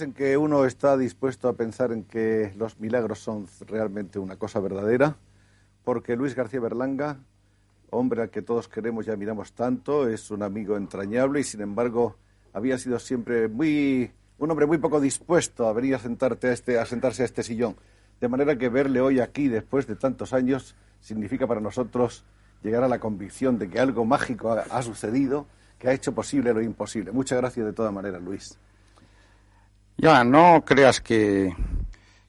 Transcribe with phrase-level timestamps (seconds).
[0.00, 4.60] En que uno está dispuesto a pensar en que los milagros son realmente una cosa
[4.60, 5.16] verdadera,
[5.84, 7.18] porque Luis García Berlanga,
[7.90, 12.16] hombre al que todos queremos y admiramos tanto, es un amigo entrañable y sin embargo
[12.52, 16.78] había sido siempre muy un hombre muy poco dispuesto a venir a sentarte a este
[16.78, 17.76] a sentarse a este sillón.
[18.20, 22.24] De manera que verle hoy aquí después de tantos años significa para nosotros
[22.62, 25.46] llegar a la convicción de que algo mágico ha, ha sucedido
[25.78, 27.12] que ha hecho posible lo imposible.
[27.12, 28.58] Muchas gracias de todas maneras, Luis.
[30.00, 31.52] Ya, no creas que,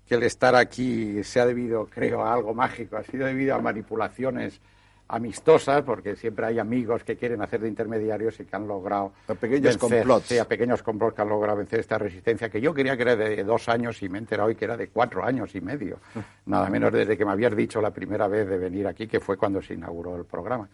[0.09, 4.59] el estar aquí sea debido, creo, a algo mágico, ha sido debido a manipulaciones
[5.07, 9.13] amistosas, porque siempre hay amigos que quieren hacer de intermediarios y que han logrado.
[9.27, 10.31] A pequeños complots.
[10.39, 13.43] a pequeños complots que han logrado vencer esta resistencia, que yo quería que era de
[13.43, 15.99] dos años y me he enterado hoy que era de cuatro años y medio.
[16.47, 19.37] Nada menos desde que me habías dicho la primera vez de venir aquí, que fue
[19.37, 20.67] cuando se inauguró el programa.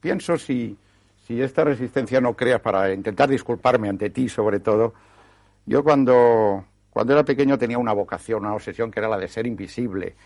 [0.00, 0.74] Pienso si,
[1.26, 4.94] si esta resistencia no creas, para intentar disculparme ante ti sobre todo,
[5.68, 9.46] yo cuando, cuando era pequeño tenía una vocación, una obsesión que era la de ser
[9.46, 10.16] invisible.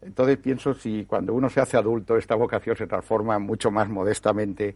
[0.00, 4.74] Entonces pienso si cuando uno se hace adulto esta vocación se transforma mucho más modestamente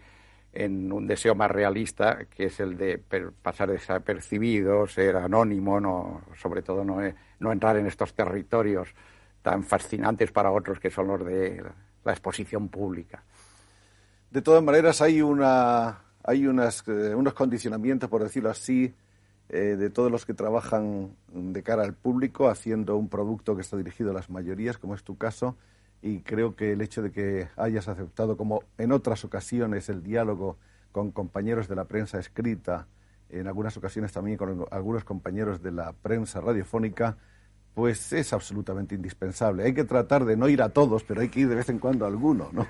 [0.52, 2.98] en un deseo más realista, que es el de
[3.42, 6.98] pasar desapercibido, ser anónimo, no, sobre todo no,
[7.38, 8.88] no entrar en estos territorios
[9.42, 11.64] tan fascinantes para otros que son los de
[12.04, 13.22] la exposición pública.
[14.30, 18.94] De todas maneras, hay, una, hay unas, eh, unos condicionamientos, por decirlo así,
[19.52, 23.76] eh, de todos los que trabajan de cara al público haciendo un producto que está
[23.76, 25.56] dirigido a las mayorías, como es tu caso,
[26.02, 30.56] y creo que el hecho de que hayas aceptado, como en otras ocasiones, el diálogo
[30.92, 32.86] con compañeros de la prensa escrita,
[33.28, 37.16] en algunas ocasiones también con algunos compañeros de la prensa radiofónica,
[37.74, 39.64] pues es absolutamente indispensable.
[39.64, 41.80] Hay que tratar de no ir a todos, pero hay que ir de vez en
[41.80, 42.68] cuando a alguno, ¿no?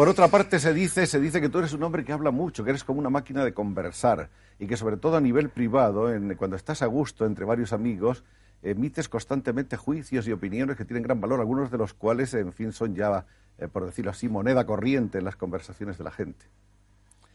[0.00, 2.64] Por otra parte, se dice, se dice que tú eres un hombre que habla mucho,
[2.64, 6.36] que eres como una máquina de conversar y que sobre todo a nivel privado, en,
[6.36, 8.24] cuando estás a gusto entre varios amigos,
[8.62, 12.72] emites constantemente juicios y opiniones que tienen gran valor, algunos de los cuales, en fin,
[12.72, 13.26] son ya,
[13.58, 16.46] eh, por decirlo así, moneda corriente en las conversaciones de la gente.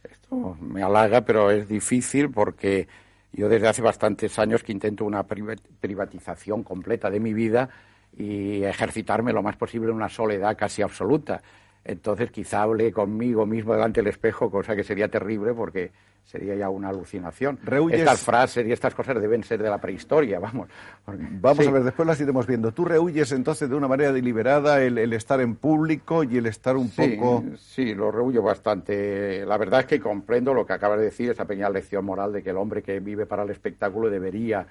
[0.04, 2.88] Esto me halaga, pero es difícil porque
[3.32, 7.70] yo desde hace bastantes años que intento una privatización completa de mi vida
[8.18, 11.44] y ejercitarme lo más posible en una soledad casi absoluta.
[11.86, 15.92] Entonces quizá hable conmigo mismo delante del espejo, cosa que sería terrible porque
[16.26, 17.60] sería ya una alucinación.
[17.92, 20.68] Estas frases y estas cosas deben ser de la prehistoria, vamos.
[21.06, 22.72] Vamos a ver, después las iremos viendo.
[22.72, 26.90] ¿Tú rehuyes entonces de una manera deliberada el, estar en público y el estar un
[26.90, 27.44] poco...?
[27.58, 29.46] Sí, lo rehuyo bastante.
[29.46, 32.42] La verdad es que comprendo lo que acabas de decir, esa pequeña lección moral de
[32.42, 34.66] que el hombre que vive para el espectáculo debería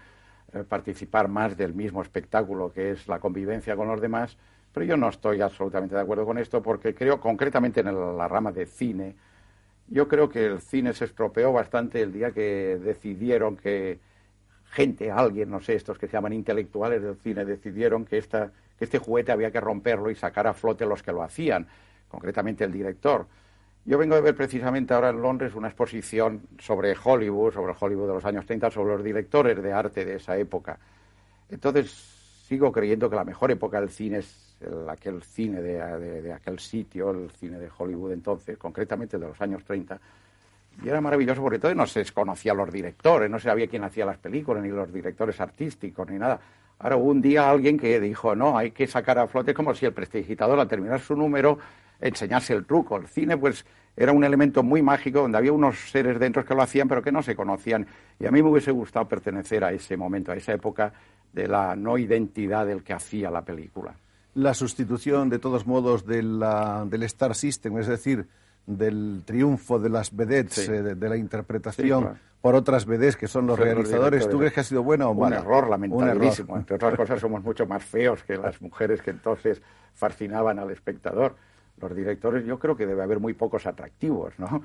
[0.52, 4.36] eh, participar más del mismo espectáculo, que es la convivencia con los demás,
[4.74, 8.50] pero yo no estoy absolutamente de acuerdo con esto porque creo concretamente en la rama
[8.50, 9.14] de cine,
[9.86, 14.00] yo creo que el cine se estropeó bastante el día que decidieron que
[14.72, 18.86] gente, alguien, no sé, estos que se llaman intelectuales del cine, decidieron que, esta, que
[18.86, 21.68] este juguete había que romperlo y sacar a flote los que lo hacían,
[22.08, 23.26] concretamente el director.
[23.84, 28.08] Yo vengo de ver precisamente ahora en Londres una exposición sobre Hollywood, sobre el Hollywood
[28.08, 30.80] de los años 30, sobre los directores de arte de esa época.
[31.48, 31.92] Entonces,
[32.48, 34.53] sigo creyendo que la mejor época del cine es
[34.90, 39.98] aquel cine de, aquel sitio, el cine de Hollywood entonces, concretamente de los años 30.
[40.82, 44.04] Y era maravilloso porque todavía no se desconocía los directores, no se sabía quién hacía
[44.04, 46.40] las películas, ni los directores artísticos, ni nada.
[46.78, 49.86] Ahora hubo un día alguien que dijo, no, hay que sacar a flote como si
[49.86, 51.58] el prestidigitador al terminar su número
[52.00, 52.96] enseñase el truco.
[52.96, 53.64] El cine, pues,
[53.96, 57.12] era un elemento muy mágico donde había unos seres dentro que lo hacían pero que
[57.12, 57.86] no se conocían.
[58.18, 60.92] Y a mí me hubiese gustado pertenecer a ese momento, a esa época
[61.32, 63.94] de la no identidad del que hacía la película.
[64.34, 68.26] La sustitución, de todos modos, de la, del Star System, es decir,
[68.66, 73.58] del triunfo de las vedettes, eh, de, la interpretación por otras vedettes que son los
[73.58, 75.40] realizadores, ¿tú crees que ha sido buena o mala?
[75.40, 76.56] Un error lamentabilísimo.
[76.56, 79.62] Entre otras cosas, somos mucho más feos que las mujeres que entonces
[79.94, 81.36] fascinaban al espectador.
[81.80, 84.62] Los directores, yo creo que debe haber muy pocos atractivos, ¿no?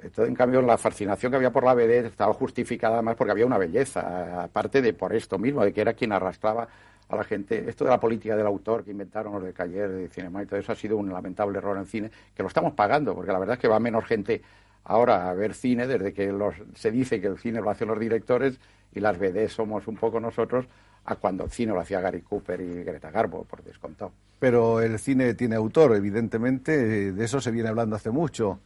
[0.00, 3.58] en cambio, la fascinación que había por la vedette estaba justificada más porque había una
[3.58, 6.68] belleza, aparte de por esto mismo, de que era quien arrastraba
[7.08, 7.68] a la gente.
[7.68, 10.58] Esto de la política del autor que inventaron los de Cayer, de Cinema y todo
[10.58, 13.54] eso ha sido un lamentable error en cine, que lo estamos pagando, porque la verdad
[13.54, 14.42] es que va menos gente
[14.84, 17.98] ahora a ver cine desde que los, se dice que el cine lo hacen los
[17.98, 18.58] directores
[18.94, 20.66] y las BD somos un poco nosotros
[21.04, 24.12] a cuando el cine lo hacía Gary Cooper y Greta Garbo, por descontado.
[24.38, 28.60] Pero el cine tiene autor, evidentemente, de eso se viene hablando hace mucho.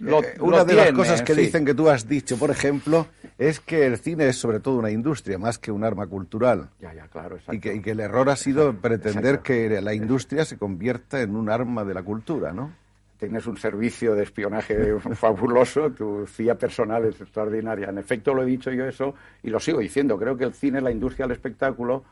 [0.00, 3.06] Eh, una de las cosas que dicen que tú has dicho, por ejemplo,
[3.38, 6.70] es que el cine es sobre todo una industria más que un arma cultural.
[6.80, 10.44] Ya, ya, claro, y, que, y que, el error ha sido pretender que la industria
[10.44, 12.72] se convierta en un arma de la cultura, ¿no?
[13.18, 17.88] Tienes un servicio de espionaje fabuloso, tu CIA personal es extraordinaria.
[17.88, 20.18] En efecto, lo he dicho yo eso y lo sigo diciendo.
[20.18, 22.04] Creo que el cine es la industria del espectáculo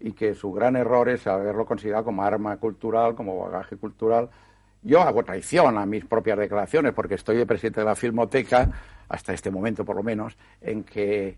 [0.00, 4.28] y que su gran error es haberlo considerado como arma cultural, como bagaje cultural
[4.82, 8.70] yo hago traición a mis propias declaraciones porque estoy de presidente de la Filmoteca,
[9.08, 11.36] hasta este momento por lo menos, en que,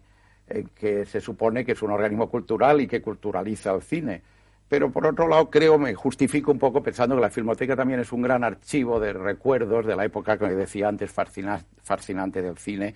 [1.06, 4.22] se supone que es un organismo cultural y que culturaliza el cine.
[4.68, 8.12] Pero por otro lado, creo, me justifico un poco pensando que la Filmoteca también es
[8.12, 12.94] un gran archivo de recuerdos de la época que decía antes fascinante del cine,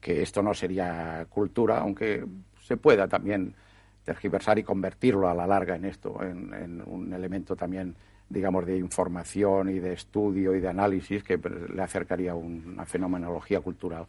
[0.00, 2.24] que esto no sería cultura, aunque
[2.62, 3.54] se pueda también
[4.04, 7.94] tergiversar y convertirlo a la larga en esto, en un elemento también
[8.30, 11.38] digamos, de información y de estudio y de análisis que
[11.74, 14.06] le acercaría a una fenomenología cultural.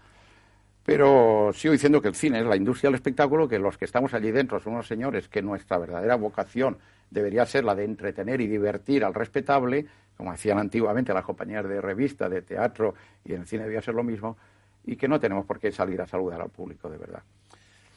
[0.86, 4.14] Pero sigo diciendo que el cine es la industria del espectáculo, que los que estamos
[4.14, 6.78] allí dentro son unos señores que nuestra verdadera vocación
[7.10, 9.86] debería ser la de entretener y divertir al respetable,
[10.16, 12.94] como hacían antiguamente las compañías de revista, de teatro,
[13.26, 14.38] y en el cine debía ser lo mismo,
[14.86, 17.22] y que no tenemos por qué salir a saludar al público, de verdad.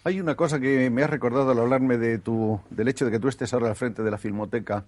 [0.05, 3.19] Hay una cosa que me has recordado al hablarme de tu, del hecho de que
[3.19, 4.85] tú estés ahora al frente de la Filmoteca,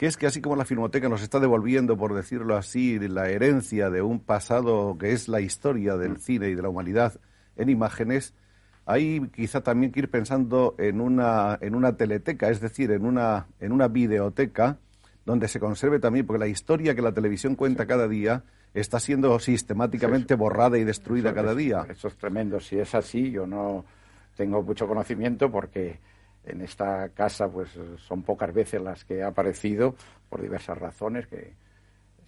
[0.00, 3.90] que es que así como la Filmoteca nos está devolviendo, por decirlo así, la herencia
[3.90, 6.20] de un pasado que es la historia del mm.
[6.20, 7.20] cine y de la humanidad
[7.56, 8.32] en imágenes,
[8.86, 13.48] hay quizá también que ir pensando en una, en una teleteca, es decir, en una,
[13.60, 14.78] en una videoteca,
[15.26, 18.42] donde se conserve también, porque la historia que la televisión cuenta cada día
[18.72, 21.84] está siendo sistemáticamente borrada y destruida cada día.
[21.90, 22.58] Eso es tremendo.
[22.58, 23.84] Si es así, yo no
[24.34, 26.00] tengo mucho conocimiento porque
[26.50, 29.94] en esta casa pues son pocas veces las que ha aparecido
[30.28, 31.54] por diversas razones que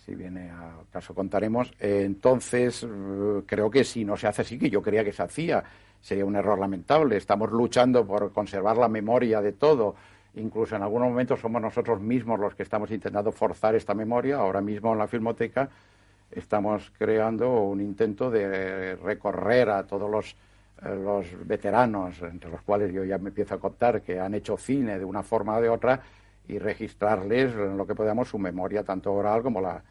[0.04, 1.72] si viene al caso contaremos.
[1.78, 5.62] entonces, eh, creo que si no se hace así, que yo creía que se hacía,
[6.00, 7.16] sería un error lamentable.
[7.16, 9.94] Estamos luchando por conservar la memoria de todo.
[10.34, 14.38] Incluso en algunos momentos somos nosotros mismos los que estamos intentando forzar esta memoria.
[14.38, 15.69] Ahora mismo en la Filmoteca
[16.30, 20.34] estamos creando un intento de recorrer a todos los
[20.84, 24.99] los veteranos, entre los cuales yo ya me empiezo a contar, que han hecho cine
[24.99, 26.00] de una forma o de otra,
[26.49, 29.82] y registrarles lo que podamos su memoria, tanto oral como la,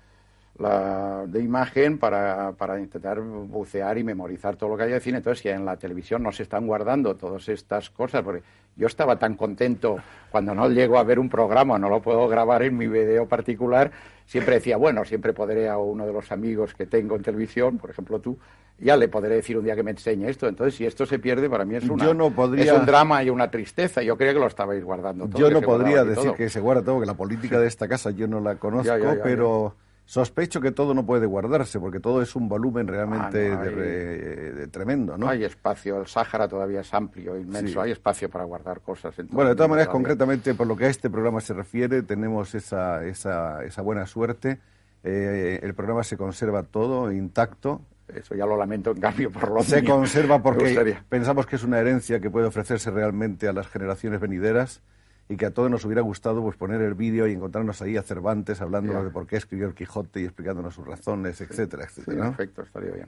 [0.57, 5.17] la de imagen, para, para, intentar bucear y memorizar todo lo que hay de cine.
[5.17, 8.43] Entonces, si en la televisión no se están guardando todas estas cosas, porque
[8.75, 9.97] yo estaba tan contento
[10.31, 13.91] cuando no llego a ver un programa, no lo puedo grabar en mi video particular,
[14.25, 17.89] siempre decía, bueno, siempre podré a uno de los amigos que tengo en televisión, por
[17.89, 18.37] ejemplo tú,
[18.81, 20.47] ya le podré decir un día que me enseñe esto.
[20.47, 24.01] Entonces, si esto se pierde, para mí es, una, es un drama y una tristeza.
[24.01, 25.39] Yo creía que lo estabais guardando todo.
[25.39, 28.27] Yo no podría decir que se guarda todo, que la política de esta casa yo
[28.27, 28.93] no la conozco,
[29.23, 29.75] pero...
[30.11, 35.17] Sospecho que todo no puede guardarse, porque todo es un volumen realmente ah, de, tremendo,
[35.17, 35.29] ¿no?
[35.29, 39.15] hay espacio, el Sáhara todavía es amplio, inmenso, hay espacio para guardar cosas.
[39.29, 43.05] bueno, de todas maneras, concretamente, por lo que a este programa se refiere, tenemos esa,
[43.05, 44.59] esa, esa buena suerte.
[45.01, 47.79] Eh, el programa se conserva todo intacto.
[48.13, 51.79] Eso ya lo lamento, en cambio, por lo Se conserva porque pensamos que es una
[51.79, 54.81] herencia que puede ofrecerse realmente a las generaciones venideras
[55.31, 58.03] y que a todos nos hubiera gustado pues poner el vídeo y encontrarnos ahí a
[58.03, 62.27] Cervantes hablándonos de por qué escribió el Quijote y explicándonos sus razones, etcétera, etcétera.
[62.35, 63.07] Perfecto, estaría bien.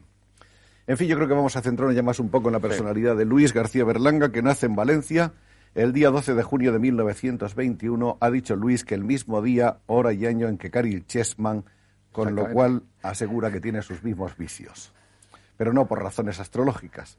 [0.87, 3.17] En fin, yo creo que vamos a centrarnos ya más un poco en la personalidad
[3.17, 5.33] de Luis García Berlanga, que nace en Valencia
[5.75, 8.17] el día 12 de junio de 1921.
[8.21, 11.65] Ha dicho Luis que el mismo día, hora y año en que Caril Chessman,
[12.13, 14.93] con lo cual asegura que tiene sus mismos vicios.
[15.57, 17.17] Pero no por razones astrológicas,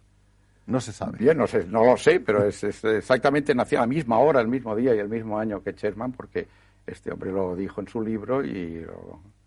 [0.67, 1.19] no se sabe.
[1.19, 4.49] Bien, no, sé, no lo sé, pero es, exactamente nació a la misma hora, el
[4.49, 6.47] mismo día y el mismo año que Sherman, porque
[6.87, 8.85] este hombre lo dijo en su libro y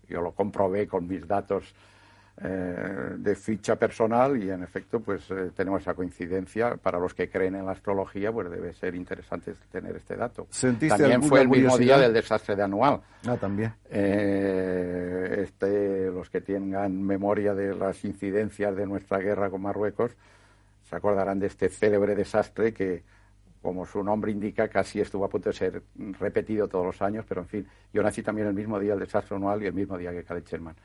[0.08, 1.74] yo lo comprobé con mis datos
[2.40, 6.76] eh, de ficha personal y en efecto pues eh, tenemos esa coincidencia.
[6.76, 10.46] Para los que creen en la astrología pues debe ser interesante tener este dato.
[10.88, 13.00] También fue el mismo día del desastre de anual.
[13.26, 13.72] Ah también.
[13.90, 20.12] Eh, este los que tengan memoria de las incidencias de nuestra guerra con Marruecos
[20.88, 23.02] se acordarán de este célebre desastre que
[23.60, 25.82] como su nombre indica, casi estuvo a punto de ser
[26.18, 29.36] repetido todos los años, pero en fin, yo nací también el mismo día del desastre
[29.36, 30.76] anual y el mismo día que Khaled Sherman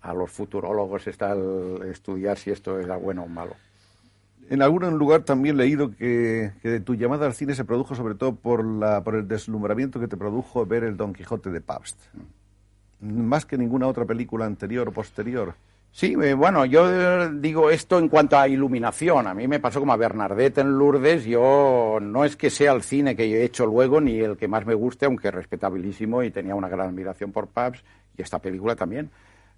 [0.00, 3.54] a los futurólogos está el estudiar si esto era bueno o malo.
[4.50, 6.52] En algún lugar también he leído que,
[6.84, 10.16] tu llamada al cine se produjo sobre todo por, la, por el deslumbramiento que te
[10.16, 11.98] produjo ver el Don Quijote de Pabst.
[13.00, 15.54] Más que ninguna otra película anterior o posterior.
[15.94, 19.26] Sí, eh, bueno, yo digo esto en cuanto a iluminación.
[19.26, 21.24] A mí me pasó como a Bernadette en Lourdes.
[21.26, 24.64] Yo no es que sea el cine que he hecho luego ni el que más
[24.64, 27.84] me guste, aunque respetabilísimo y tenía una gran admiración por Pabst
[28.16, 29.10] y esta película también.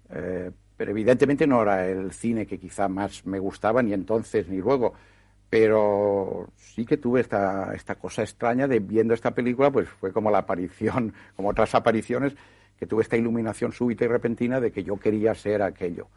[0.09, 4.57] Eh, pero evidentemente no era el cine que quizá más me gustaba, ni entonces ni
[4.57, 4.93] luego.
[5.49, 10.29] Pero sí que tuve esta, esta cosa extraña de viendo esta película, pues fue como
[10.29, 12.35] la aparición, como otras apariciones,
[12.77, 16.07] que tuve esta iluminación súbita y repentina de que yo quería ser aquello.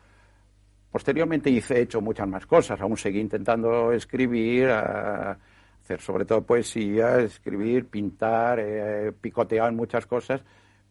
[0.90, 7.86] Posteriormente hice hecho muchas más cosas, aún seguí intentando escribir, hacer sobre todo poesía, escribir,
[7.86, 10.42] pintar, eh, picotear muchas cosas,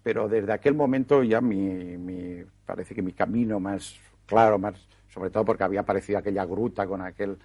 [0.03, 4.75] pero desde aquel momento ya mi, parece que mi camino más claro, más
[5.09, 7.38] sobre todo porque había aparecido aquella gruta con aquel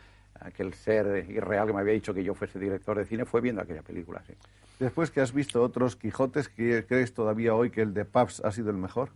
[0.45, 3.63] aquel ser irreal que me había dicho que yo fuese director de cine, fue viendo
[3.63, 4.23] aquella película.
[4.27, 4.35] Sí.
[4.79, 8.71] Después que has visto otros Quijotes, ¿crees todavía hoy que el de Pabst ha sido
[8.71, 9.11] el mejor?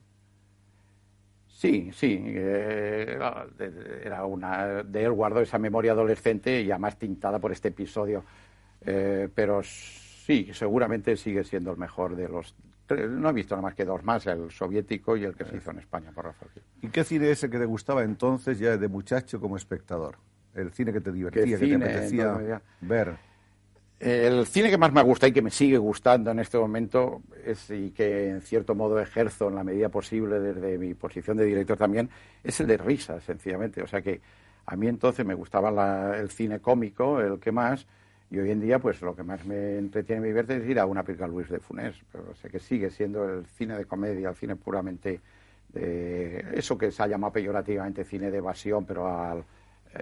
[1.49, 2.23] Sí, sí.
[2.23, 3.19] Eh,
[4.05, 8.25] era una, de él guardo esa memoria adolescente ya más tintada por este episodio.
[8.83, 12.55] Eh, pero sí, seguramente sigue siendo el mejor de los
[12.95, 15.73] no he visto nada más que dos más, el soviético y el que se hizo
[15.73, 16.53] en España por Rafael
[16.83, 20.19] ¿Y qué cine es el que te gustaba entonces ya de muchacho como espectador?
[20.57, 23.15] El cine que te divertía, que te apetecía ver.
[23.99, 27.71] El cine que más me gusta y que me sigue gustando en este momento es,
[27.71, 31.79] y que en cierto modo ejerzo en la medida posible desde mi posición de director
[31.79, 32.11] también,
[32.45, 33.83] es el de risa, sencillamente.
[33.83, 34.21] O sea que
[34.67, 37.87] a mí entonces me gustaba el cine cómico, el que más,
[38.31, 40.81] y hoy en día, pues lo que más me entretiene y me divierte es ir
[40.81, 41.95] a una película Luis de Funés.
[42.11, 45.21] Pero sé que sigue siendo el cine de comedia, el cine puramente
[45.73, 49.43] de eso que se ha llamado peyorativamente cine de evasión, pero al, eh,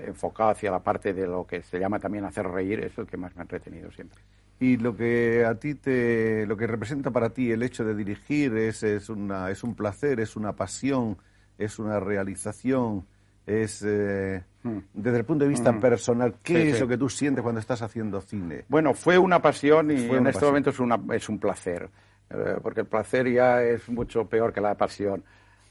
[0.06, 3.16] enfocado hacia la parte de lo que se llama también hacer reír, es el que
[3.16, 4.20] más me ha entretenido siempre.
[4.60, 8.56] Y lo que a ti te, lo que representa para ti el hecho de dirigir
[8.56, 11.18] es, es, una, es un placer, es una pasión,
[11.58, 13.04] es una realización
[13.46, 14.78] es eh, hmm.
[14.94, 15.80] desde el punto de vista hmm.
[15.80, 18.64] personal, ¿qué es lo que tú sientes cuando estás haciendo cine?
[18.68, 21.90] Bueno, fue una pasión y en este momento es, una, es un placer,
[22.30, 25.22] eh, porque el placer ya es mucho peor que la pasión.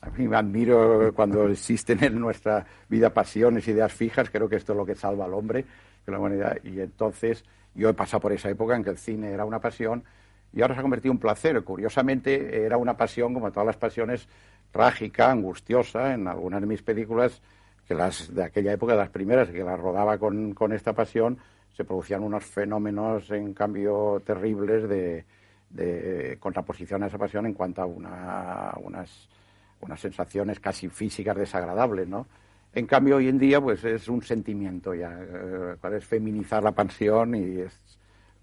[0.03, 4.73] A mí me admiro cuando existen en nuestra vida pasiones, ideas fijas, creo que esto
[4.73, 5.63] es lo que salva al hombre,
[6.03, 6.57] que la humanidad.
[6.63, 10.03] Y entonces yo he pasado por esa época en que el cine era una pasión
[10.51, 11.63] y ahora se ha convertido en un placer.
[11.63, 14.27] Curiosamente, era una pasión, como todas las pasiones,
[14.71, 16.13] trágica, angustiosa.
[16.13, 17.41] En algunas de mis películas
[17.87, 21.37] que las de aquella época, las primeras que las rodaba con, con esta pasión,
[21.75, 25.25] se producían unos fenómenos, en cambio, terribles de,
[25.69, 29.29] de contraposición a esa pasión en cuanto a una, unas,
[29.83, 32.27] unas sensaciones casi físicas desagradables, ¿no?
[32.73, 37.35] En cambio, hoy en día, pues es un sentimiento ya, eh, es feminizar la pasión
[37.35, 37.79] y es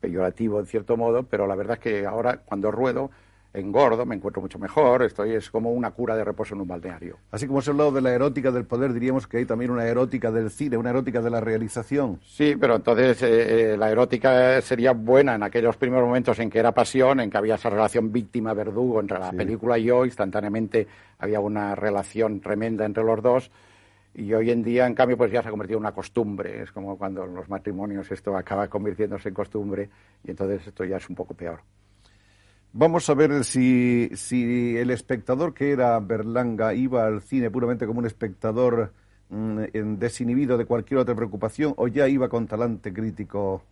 [0.00, 3.10] peyorativo en cierto modo, pero la verdad es que ahora, cuando ruedo,
[3.52, 7.16] engordo, me encuentro mucho mejor, estoy es como una cura de reposo en un balneario.
[7.30, 9.86] Así como se ha hablado de la erótica del poder, diríamos que hay también una
[9.86, 12.20] erótica del cine, una erótica de la realización.
[12.24, 16.58] Sí, pero entonces eh, eh, la erótica sería buena en aquellos primeros momentos en que
[16.58, 20.86] era pasión, en que había esa relación víctima-verdugo entre la película y yo, instantáneamente
[21.18, 23.50] había una relación tremenda entre los dos.
[24.12, 26.62] Y hoy en día, en cambio, pues ya se ha convertido en una costumbre.
[26.62, 29.88] Es como cuando en los matrimonios esto acaba convirtiéndose en costumbre
[30.24, 31.60] y entonces esto ya es un poco peor.
[32.72, 34.08] Vamos a ver si,
[34.76, 38.92] el espectador que era Berlanga iba al cine puramente como un espectador
[39.28, 39.62] mm,
[39.98, 43.64] desinhibido de cualquier otra preocupación o ya iba con talante crítico.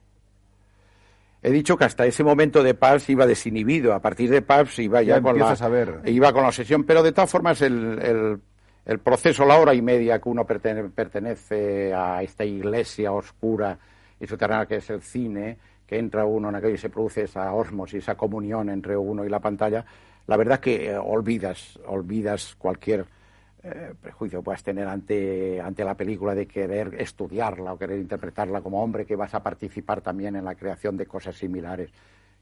[1.41, 3.95] He dicho que hasta ese momento de Pabst iba desinhibido.
[3.95, 5.57] A partir de Pabst iba ya, con la,
[6.07, 6.83] iba con la obsesión.
[6.83, 8.41] Pero de todas formas el,
[8.85, 13.79] el, proceso, la hora y media que uno pertenece a esta iglesia oscura
[14.19, 17.53] y subterránea que es el cine, que entra uno en aquello y se produce esa
[17.55, 19.85] osmosis, esa comunión entre uno y la pantalla,
[20.27, 23.07] la verdad es que eh, olvidas, olvidas cualquier
[23.63, 28.61] eh, prejuicio que puedas tener ante, ante la película de querer estudiarla o querer interpretarla
[28.61, 31.91] como hombre, que vas a participar también en la creación de cosas similares.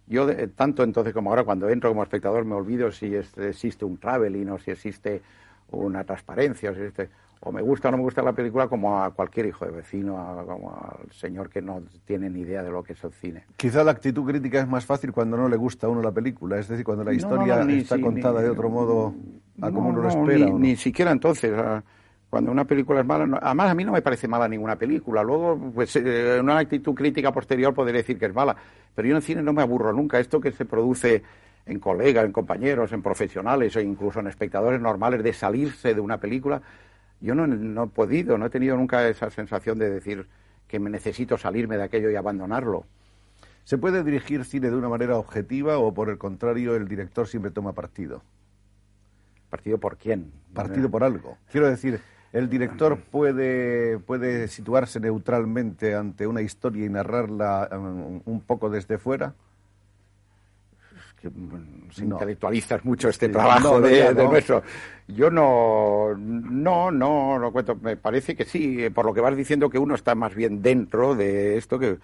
[0.08, 4.50] Yo, tanto entonces como ahora, cuando entro como espectador, me olvido si existe un traveling
[4.50, 5.22] o si existe
[5.70, 6.70] una transparencia.
[6.70, 7.08] Este,
[7.40, 10.44] o me gusta o no me gusta la película como a cualquier hijo de vecino,
[10.46, 13.44] como al señor que no tiene ni idea de lo que es el cine.
[13.56, 16.58] Quizá la actitud crítica es más fácil cuando no le gusta a uno la película,
[16.58, 19.14] es decir, cuando la historia está contada de otro modo
[19.60, 20.46] a como uno lo espera.
[20.46, 21.52] Ni, ni siquiera entonces.
[22.28, 25.22] Cuando una película es mala, además a mí no me parece mala ninguna película.
[25.22, 28.56] Luego, pues eh, una actitud crítica posterior podría decir que es mala.
[28.94, 30.18] Pero yo en el cine no me aburro nunca.
[30.18, 31.22] Esto que se produce
[31.66, 36.18] en colegas, en compañeros, en profesionales o incluso en espectadores normales de salirse de una
[36.18, 36.60] película,
[37.20, 40.26] yo no, no he podido, no he tenido nunca esa sensación de decir
[40.68, 42.86] que me necesito salirme de aquello y abandonarlo.
[43.64, 47.50] ¿Se puede dirigir cine de una manera objetiva o por el contrario el director siempre
[47.50, 48.22] toma partido?
[49.50, 50.32] ¿Partido por quién?
[50.54, 51.36] Partido por algo.
[51.50, 52.00] Quiero decir,
[52.36, 58.98] ¿El director puede, puede situarse neutralmente ante una historia y narrarla um, un poco desde
[58.98, 59.32] fuera?
[61.90, 64.62] Si intelectualizas mucho este trabajo de, nuestro.
[65.08, 67.76] Yo no, no, no lo cuento.
[67.76, 71.14] Me parece que sí, por lo que vas diciendo que uno está más bien dentro
[71.14, 71.98] de esto que,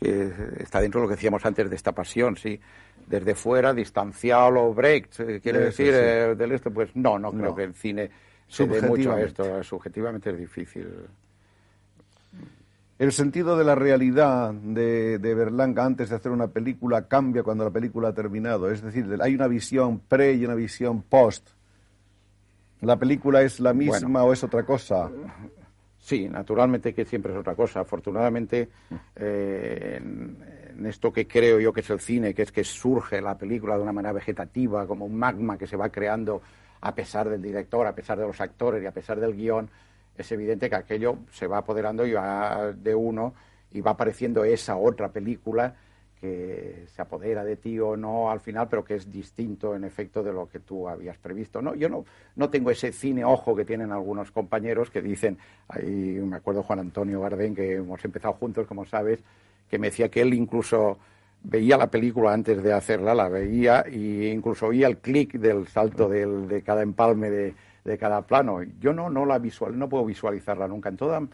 [0.00, 2.60] está dentro de lo que decíamos antes de esta pasión, sí.
[3.06, 7.54] Desde fuera, distanciado, o Brecht, eh, quiere decir, eh, del esto, pues no, no, creo
[7.54, 8.10] que el cine
[8.48, 10.88] se mucho esto, subjetivamente es difícil.
[12.98, 17.64] El sentido de la realidad de, de, Berlanga antes de hacer una película cambia cuando
[17.64, 18.70] la película ha terminado.
[18.70, 21.50] Es decir, hay una visión pre y una visión post.
[22.80, 25.10] ¿La película es la misma o es otra cosa?
[25.98, 27.80] Sí, naturalmente que siempre es otra cosa.
[27.80, 28.68] Afortunadamente,
[29.16, 33.36] eh, en, esto que creo yo que es el cine, que es que surge la
[33.36, 36.42] película de una manera vegetativa, como un magma que se va creando
[36.82, 39.68] a pesar del director, a pesar de los actores y a pesar del guion,
[40.22, 43.34] es evidente que aquello se va apoderando y va de uno
[43.72, 45.74] y va apareciendo esa otra película
[46.20, 50.22] que se apodera de ti o no al final, pero que es distinto en efecto
[50.22, 51.60] de lo que tú habías previsto.
[51.60, 52.04] No, yo no,
[52.36, 55.36] no tengo ese cine ojo que tienen algunos compañeros que dicen,
[55.68, 59.20] ahí me acuerdo Juan Antonio Gardén, que hemos empezado juntos, como sabes,
[59.68, 60.98] que me decía que él incluso
[61.42, 66.08] veía la película antes de hacerla, la veía e incluso oía el clic del salto
[66.08, 67.54] de cada empalme de,
[67.98, 68.62] cada plano.
[68.80, 70.88] Yo no, no la visual, no puedo visualizarla nunca.
[70.88, 71.26] En toda,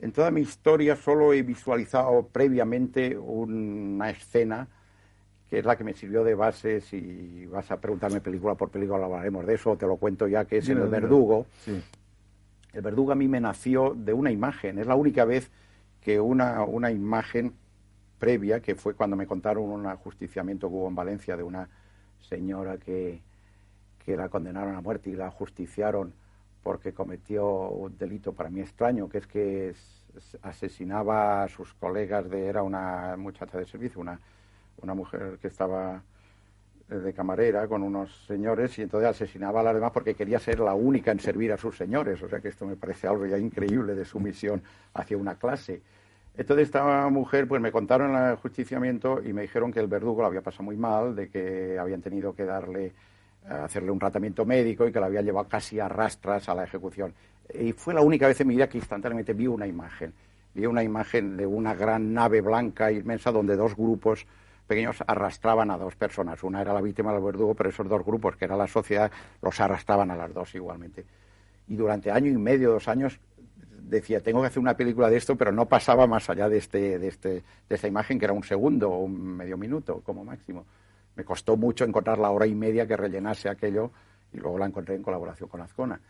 [0.00, 4.68] en toda mi historia solo he visualizado previamente una escena
[5.48, 6.82] que es la que me sirvió de base.
[6.82, 10.58] Si vas a preguntarme película por película, hablaremos de eso, te lo cuento ya, que
[10.58, 11.46] es El Verdugo.
[12.74, 14.78] El Verdugo a mí me nació de una imagen.
[14.78, 15.50] Es la única vez
[16.02, 17.54] que una, una imagen
[18.18, 21.68] previa, que fue cuando me contaron un ajusticiamiento que hubo en Valencia de una
[22.20, 23.22] señora que,
[24.08, 26.14] que la condenaron a muerte y la ajusticiaron
[26.62, 29.74] porque cometió un delito para mí extraño, que es que
[30.40, 34.18] asesinaba a sus colegas de era una muchacha de servicio, una,
[34.80, 36.02] una mujer que estaba
[36.88, 40.72] de camarera con unos señores y entonces asesinaba a las demás porque quería ser la
[40.72, 42.22] única en servir a sus señores.
[42.22, 44.62] O sea que esto me parece algo ya increíble de su misión
[44.94, 45.82] hacia una clase.
[46.34, 50.28] Entonces esta mujer, pues me contaron el ajusticiamiento y me dijeron que el verdugo lo
[50.28, 52.94] había pasado muy mal, de que habían tenido que darle,
[53.46, 57.14] hacerle un tratamiento médico y que la habían llevado casi a rastras a la ejecución.
[57.52, 60.12] Y fue la única vez en mi vida que instantáneamente vi una imagen.
[60.54, 64.26] Vi una imagen de una gran nave blanca inmensa donde dos grupos
[64.66, 66.42] pequeños arrastraban a dos personas.
[66.42, 69.58] Una era la víctima del verdugo, pero esos dos grupos, que era la sociedad, los
[69.60, 71.06] arrastraban a las dos igualmente.
[71.68, 73.18] Y durante año y medio, dos años,
[73.88, 76.98] decía, tengo que hacer una película de esto, pero no pasaba más allá de, este,
[76.98, 77.28] de, este,
[77.68, 80.66] de esta imagen, que era un segundo o un medio minuto como máximo.
[81.18, 83.90] Me costó mucho encontrar la hora y media que rellenase aquello
[84.32, 86.00] y luego la encontré en colaboración con Azcona.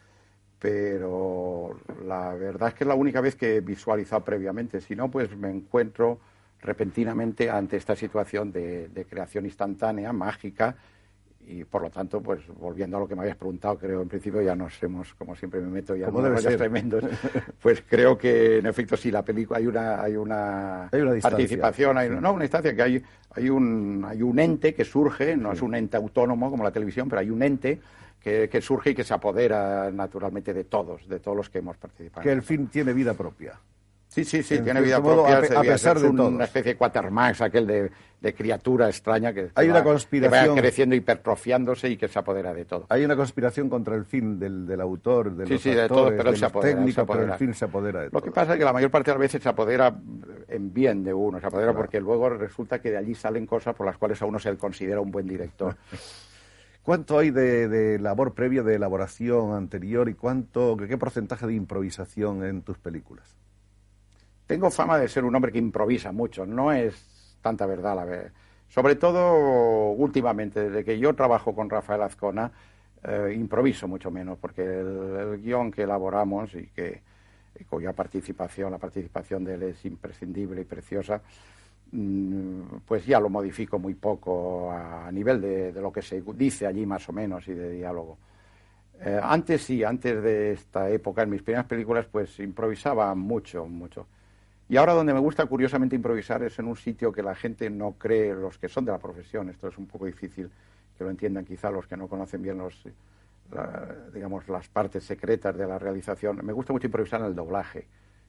[0.58, 4.82] Pero la verdad es que es la única vez que he visualizado previamente.
[4.82, 6.20] Si no, pues me encuentro
[6.60, 10.76] repentinamente ante esta situación de creación instantánea, mágica,
[11.48, 14.42] y por lo tanto, pues volviendo a lo que me habías preguntado, creo en principio
[14.42, 17.04] ya nos hemos, como siempre me meto ya en rollos tremendos,
[17.62, 20.88] pues creo que en efecto sí la película hay una hay una,
[21.22, 25.52] participación, hay, no una instancia que hay hay un hay un ente que surge, no
[25.52, 27.80] es un ente autónomo como la televisión, pero hay un ente
[28.20, 31.78] que, que surge y que se apodera naturalmente de todos, de todos los que hemos
[31.78, 32.22] participado.
[32.22, 33.54] Que el film tiene vida propia.
[34.24, 35.38] Sí, sí, sí, tiene vida propia.
[35.38, 36.28] A, pesar de todo.
[36.28, 40.56] Una especie de Quatermax, aquel de, criatura extraña que, Hay una conspiración...
[40.56, 42.86] va creciendo, hipertrofiándose y que se apodera de todo.
[42.88, 46.34] Hay una conspiración contra el fin del, del autor, de los sí, de todo, pero
[46.34, 48.90] se apodera, pero el fin se apodera de Lo que pasa es que la mayor
[48.90, 49.94] parte de las veces se apodera
[50.48, 53.86] en bien de uno, se apodera porque luego resulta que de allí salen cosas por
[53.86, 55.76] las cuales a uno se le considera un buen director.
[56.82, 62.42] ¿Cuánto hay de, de, labor previa, de elaboración anterior y cuánto, qué porcentaje de improvisación
[62.44, 63.36] en tus películas?
[64.48, 68.32] Tengo fama de ser un hombre que improvisa mucho, no es tanta verdad la verdad.
[68.70, 72.50] Sobre todo últimamente, desde que yo trabajo con Rafael Azcona,
[73.04, 77.02] eh, improviso mucho menos, porque el, guion que elaboramos y que
[77.68, 81.20] cuya participación, la participación de él es imprescindible y preciosa,
[81.92, 86.86] mm, pues ya lo modifico muy poco a, nivel de, lo que se dice allí
[86.86, 88.16] más o menos y de diálogo.
[89.00, 94.06] Eh, antes sí, antes de esta época, en mis primeras películas, pues improvisaba mucho, mucho.
[94.68, 97.92] Y ahora donde me gusta curiosamente improvisar es en un sitio que la gente no
[97.92, 100.50] cree, los que son de la profesión, esto es un poco difícil
[100.96, 102.74] que lo entiendan quizá los que no conocen bien los,
[104.12, 106.44] digamos, las partes secretas de la realización.
[106.44, 107.86] Me gusta mucho improvisar en el doblaje.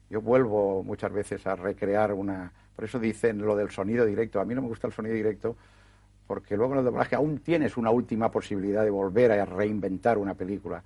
[0.08, 2.52] Yo vuelvo muchas veces a recrear una...
[2.74, 4.40] Por eso dicen lo del sonido directo.
[4.40, 5.56] A mí no me gusta el sonido directo
[6.26, 10.34] porque luego en el doblaje aún tienes una última posibilidad de volver a reinventar una
[10.34, 10.82] película.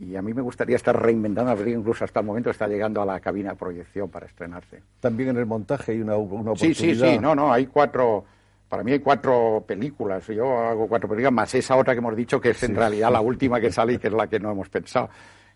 [0.00, 3.04] Y a mí me gustaría estar reinventando película, incluso hasta el momento está llegando a
[3.04, 4.82] la cabina de proyección para estrenarse.
[4.98, 6.74] También en el montaje hay una, una oportunidad.
[6.74, 8.24] Sí, sí, sí, no, no, hay cuatro
[8.70, 12.40] para mí hay cuatro películas, yo hago cuatro películas, más esa otra que hemos dicho
[12.40, 14.68] que es en realidad la última que sale y que es la que no hemos
[14.68, 15.10] pensado,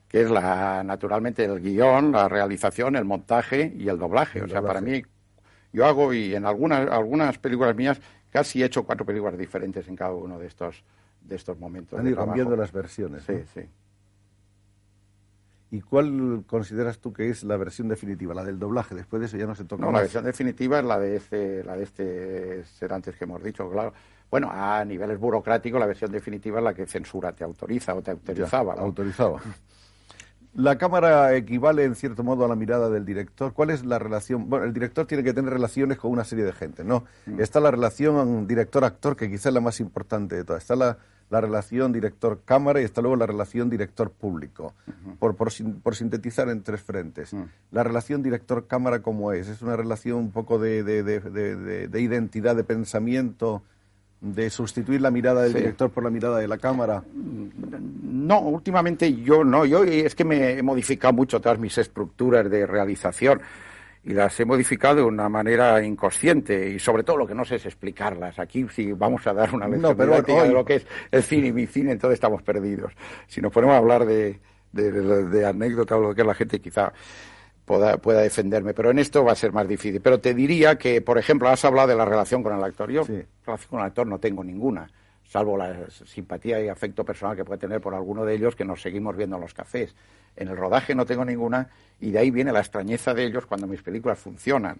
[0.08, 4.42] que es la naturalmente el guion, la realización, el montaje y el doblaje.
[4.42, 5.00] o sea, para mí
[5.72, 9.94] yo hago y en algunas algunas películas mías casi he hecho cuatro películas diferentes en
[9.94, 10.82] cada uno de estos
[11.20, 12.00] de estos momentos.
[12.00, 13.22] Han ido cambiando las versiones.
[13.22, 13.60] Sí, sí.
[15.74, 18.32] ¿Y cuál consideras tú que es la versión definitiva?
[18.32, 20.84] La del doblaje, después de eso ya no se toca No, la versión definitiva es
[20.84, 23.92] la de este, la de este ser antes que hemos dicho, claro.
[24.30, 28.12] Bueno, a niveles burocráticos la versión definitiva es la que censura te autoriza o te
[28.12, 28.74] autorizaba.
[28.74, 29.40] Autorizaba.
[30.54, 33.52] La cámara equivale en cierto modo a la mirada del director.
[33.52, 34.48] ¿Cuál es la relación?
[34.48, 37.02] Bueno, el director tiene que tener relaciones con una serie de gente, ¿no?
[37.26, 37.40] Mm.
[37.40, 40.62] Está la relación director-actor, que quizás es la más importante de todas.
[40.62, 40.98] Está la
[41.34, 44.72] la relación director-cámara y hasta luego la relación director-público,
[45.18, 47.34] por, por, sintetizar en tres frentes.
[47.72, 49.48] La relación director-cámara, ¿cómo es?
[49.48, 53.64] ¿Es una relación un poco de, de, de, de identidad, de pensamiento,
[54.20, 57.02] de sustituir la mirada del director por la mirada de la cámara?
[57.12, 59.64] No, últimamente yo no.
[59.66, 63.40] Yo es que me he modificado mucho todas mis estructuras de realización
[64.04, 67.56] y las he modificado de una manera inconsciente y sobre todo lo que no sé
[67.56, 68.38] es explicarlas.
[68.38, 71.66] Aquí si vamos a dar una lección de lo que es el cine y mi
[71.66, 72.92] cine, entonces estamos perdidos.
[73.26, 74.40] Si nos ponemos a hablar de,
[74.72, 76.92] de, anécdota o lo que la gente quizá
[77.64, 80.02] pueda, pueda defenderme, pero en esto va a ser más difícil.
[80.02, 82.90] Pero te diría que, por ejemplo, has hablado de la relación con el actor.
[82.90, 84.90] Yo relación con el actor no tengo ninguna
[85.34, 88.80] salvo la simpatía y afecto personal que puede tener por alguno de ellos que nos
[88.80, 89.92] seguimos viendo en los cafés.
[90.36, 93.66] En el rodaje no tengo ninguna y de ahí viene la extrañeza de ellos cuando
[93.66, 94.78] mis películas funcionan.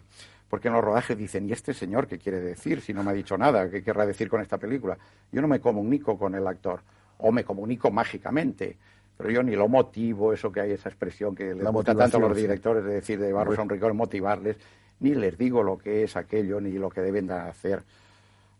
[0.48, 3.14] Porque en los rodajes dicen, ¿y este señor qué quiere decir si no me ha
[3.14, 3.68] dicho nada?
[3.68, 4.96] ¿Qué querrá decir con esta película?
[5.32, 6.82] Yo no me comunico con el actor
[7.18, 8.76] o me comunico mágicamente
[9.16, 12.20] pero yo ni lo motivo, eso que hay, esa expresión que les gusta tanto a
[12.20, 14.56] los directores de decir de llevarlos a un rigor, motivarles,
[14.98, 17.84] ni les digo lo que es aquello, ni lo que deben de hacer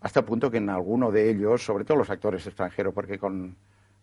[0.05, 3.57] hasta el punto que en alguno de ellos, sobre todo los actores extranjeros, porque con,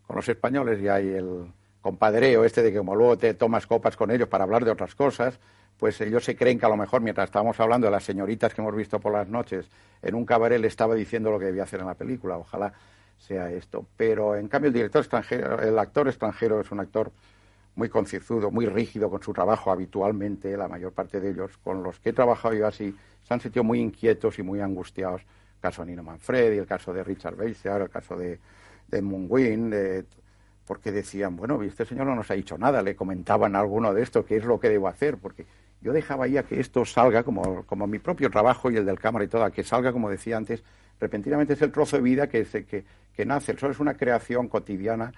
[0.10, 1.46] los españoles ya hay el
[1.80, 4.96] compadreo este de que como luego te tomas copas con ellos para hablar de otras
[4.96, 5.40] cosas,
[5.78, 8.62] pues ellos se creen que a lo mejor mientras estábamos hablando de las señoritas que
[8.62, 9.68] hemos visto por las noches
[10.02, 12.36] en un cabaret le estaba diciendo lo que debía hacer en la película.
[12.36, 12.74] Ojalá
[13.20, 13.86] sea esto.
[13.96, 17.12] Pero en cambio el director extranjero, el actor extranjero es un actor
[17.76, 22.00] muy concienzudo, muy rígido con su trabajo habitualmente, la mayor parte de ellos, con los
[22.00, 25.22] que he trabajado yo así, se han sentido muy inquietos y muy angustiados
[25.62, 28.40] caso de Nino Manfredi, el caso de Richard Beiser, el caso de,
[28.88, 29.28] de Moon
[30.66, 34.26] porque decían, bueno, este señor no nos ha dicho nada, le comentaban alguno de esto,
[34.26, 35.46] qué es lo que debo hacer, porque
[35.82, 39.26] yo dejaba ahí a que esto salga, como, mi propio trabajo y el del cámara
[39.26, 40.64] y todo, a que salga, como decía antes,
[41.00, 43.96] repentinamente es el trozo de vida que, se, que, que nace, el sol es una
[43.96, 45.12] creación cotidiana,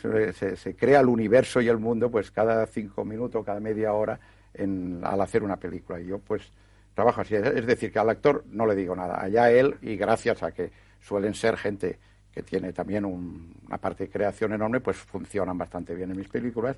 [0.00, 4.18] se, se, crea el universo y el mundo pues cada cinco minutos, cada media hora
[4.52, 6.00] en, al hacer una película.
[6.00, 6.52] Y yo pues
[6.96, 7.36] trabajo así.
[7.36, 9.22] Es decir, que al actor no le digo nada.
[9.22, 11.98] Allá él, y gracias a que suelen ser gente
[12.32, 16.76] que tiene también una parte de creación enorme, pues funcionan bastante bien en mis películas.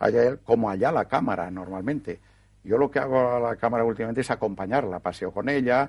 [0.00, 2.20] Allá él, como allá la cámara normalmente.
[2.64, 5.88] Yo lo que hago a la cámara últimamente es acompañarla, paseo con ella,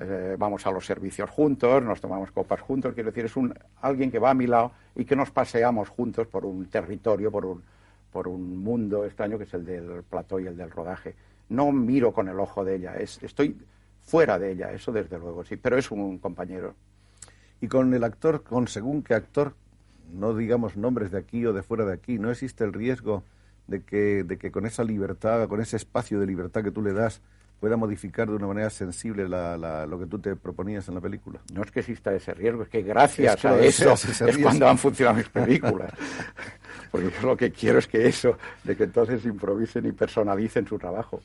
[0.00, 3.52] eh, vamos a los servicios juntos, nos tomamos copas juntos, quiero decir, es un,
[3.82, 7.44] alguien que va a mi lado y que nos paseamos juntos por un territorio, por
[7.44, 7.62] un,
[8.10, 11.14] por un mundo extraño que es el del plató y el del rodaje
[11.48, 13.56] no miro con el ojo de ella, es, estoy
[14.02, 16.74] fuera de ella, eso desde luego, sí, pero es un compañero.
[17.60, 19.54] Y con el actor, con según qué actor,
[20.12, 23.24] no digamos nombres de aquí o de fuera de aquí, ¿no existe el riesgo
[23.66, 26.92] de que, de que con esa libertad, con ese espacio de libertad que tú le
[26.92, 27.20] das,
[27.60, 31.40] pueda modificar de una manera sensible lo que tú te proponías en la película.
[31.52, 35.16] No es que exista ese riesgo, es que gracias a eso es cuando han funcionado
[35.16, 35.92] mis películas.
[36.90, 40.78] Porque yo lo que quiero es que eso, de que entonces improvisen y personalicen su
[40.78, 41.20] trabajo.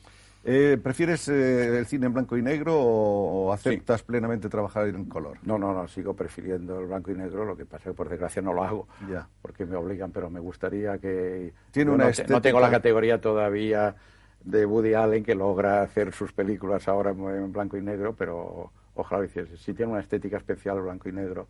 [0.46, 5.38] Eh, ¿Prefieres eh, el cine en blanco y negro o, aceptas plenamente trabajar en color?
[5.42, 8.10] No, no, no, sigo prefiriendo el blanco y negro, lo que pasa es que por
[8.10, 9.26] desgracia no lo hago, ya.
[9.40, 11.54] porque me obligan, pero me gustaría que...
[11.70, 13.96] Tiene una no, tengo la categoría todavía
[14.44, 19.24] de Woody Allen que logra hacer sus películas ahora en blanco y negro, pero ojalá
[19.24, 19.56] hiciese.
[19.56, 21.46] Sí tiene una estética especial blanco y negro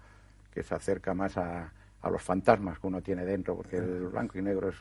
[0.53, 4.39] que se acerca más a, a los fantasmas que uno tiene dentro, porque el blanco
[4.39, 4.77] y negro es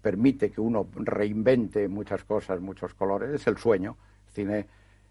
[0.00, 3.96] permite que uno reinvente muchas cosas, muchos colores, es el sueño.
[4.28, 4.66] El cine,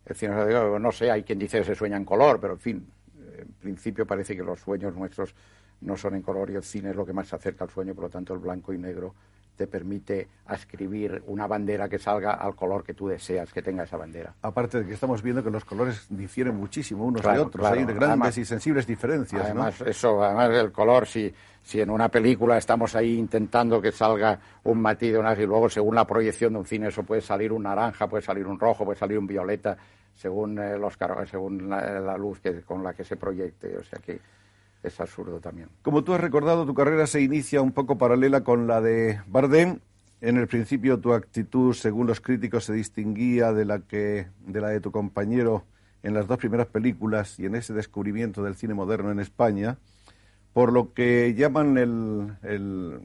[0.05, 0.35] el cine,
[0.79, 2.87] no sé, hay quien dice que se sueña en color, pero en fin,
[3.39, 5.33] en principio parece que los sueños nuestros
[5.81, 7.95] no son en color y el cine es lo que más se acerca al sueño,
[7.95, 9.15] por lo tanto el blanco y negro
[9.55, 13.97] te permite escribir una bandera que salga al color que tú deseas que tenga esa
[13.97, 14.33] bandera.
[14.41, 18.37] Aparte de que estamos viendo que los colores difieren muchísimo unos de otros, hay grandes
[18.37, 19.43] y sensibles diferencias.
[19.45, 24.39] Además, eso, además el color, si, si en una película estamos ahí intentando que salga
[24.63, 27.63] un matiz de y luego según la proyección de un cine eso puede salir un
[27.63, 29.77] naranja, puede salir un rojo, puede salir un violeta,
[30.13, 30.97] según eh, los
[31.29, 33.77] según la, luz que, con la que se proyecte.
[33.77, 34.19] O sea que
[34.83, 35.69] es absurdo también.
[35.81, 39.79] Como tú has recordado, tu carrera se inicia un poco paralela con la de Bardem.
[40.21, 44.69] En el principio tu actitud, según los críticos, se distinguía de la, que, de, la
[44.69, 45.65] de tu compañero
[46.01, 49.77] en las dos primeras películas y en ese descubrimiento del cine moderno en España,
[50.51, 53.01] por lo que llaman el,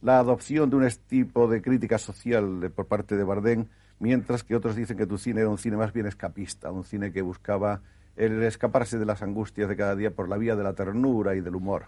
[0.00, 3.66] la adopción de un tipo de crítica social por parte de Bardem,
[4.00, 7.12] mientras que otros dicen que tu cine era un cine más bien escapista, un cine
[7.12, 7.80] que buscaba
[8.16, 11.40] el escaparse de las angustias de cada día por la vía de la ternura y
[11.40, 11.86] del humor.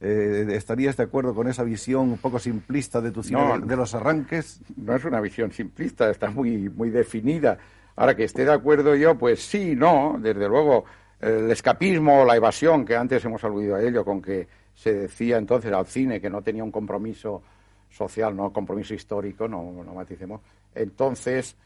[0.00, 3.94] Eh, ¿Estarías de acuerdo con esa visión un poco simplista de tu cine de los
[3.94, 4.60] arranques?
[4.76, 7.58] No es una visión simplista, está muy, muy definida.
[7.96, 10.84] Ahora que esté de acuerdo yo, pues sí, no, desde luego
[11.20, 15.72] el escapismo, la evasión, que antes hemos aludido a ello, con que se decía entonces
[15.72, 17.42] al cine que no tenía un compromiso
[17.88, 20.42] social, no compromiso histórico, no, no maticemos.
[20.74, 21.56] Entonces,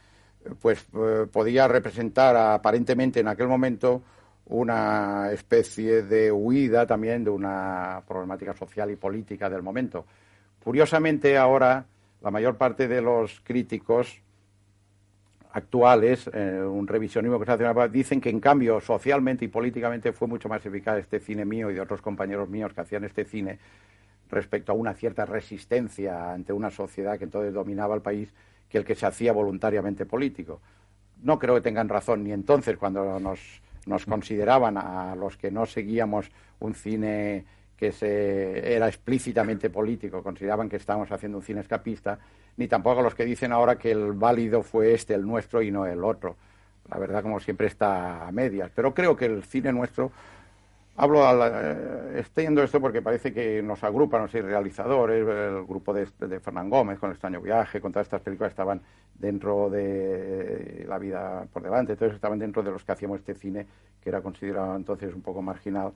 [0.60, 4.02] pues eh, podía representar aparentemente en aquel momento
[4.46, 10.04] una especie de huida también de una problemática social y política del momento.
[10.62, 11.86] Curiosamente, ahora
[12.20, 14.20] la mayor parte de los críticos
[15.52, 20.28] actuales, eh, un revisionismo que se hace, dicen que en cambio socialmente y políticamente fue
[20.28, 23.58] mucho más eficaz este cine mío y de otros compañeros míos que hacían este cine
[24.30, 28.32] respecto a una cierta resistencia ante una sociedad que entonces dominaba el país
[28.70, 30.60] que el que se hacía voluntariamente político.
[31.22, 35.66] No creo que tengan razón ni entonces cuando nos, nos consideraban a los que no
[35.66, 36.30] seguíamos
[36.60, 37.44] un cine
[37.76, 42.18] que se, era explícitamente político, consideraban que estábamos haciendo un cine escapista,
[42.58, 45.70] ni tampoco a los que dicen ahora que el válido fue este, el nuestro, y
[45.70, 46.36] no el otro.
[46.90, 48.70] La verdad, como siempre, está a medias.
[48.74, 50.12] Pero creo que el cine nuestro
[51.02, 56.06] Hablo, eh, estoy yendo esto porque parece que nos agrupan los realizadores, el grupo de,
[56.28, 58.82] de Fernán Gómez con extraño viaje, con todas estas películas estaban
[59.18, 63.66] dentro de La vida por delante, entonces estaban dentro de los que hacíamos este cine,
[64.02, 65.94] que era considerado entonces un poco marginal.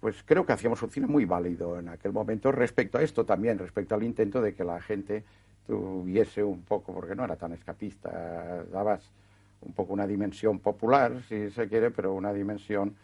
[0.00, 3.56] Pues creo que hacíamos un cine muy válido en aquel momento respecto a esto también,
[3.56, 5.22] respecto al intento de que la gente
[5.64, 9.12] tuviese un poco, porque no era tan escapista, dabas
[9.60, 12.96] un poco una dimensión popular, si se quiere, pero una dimensión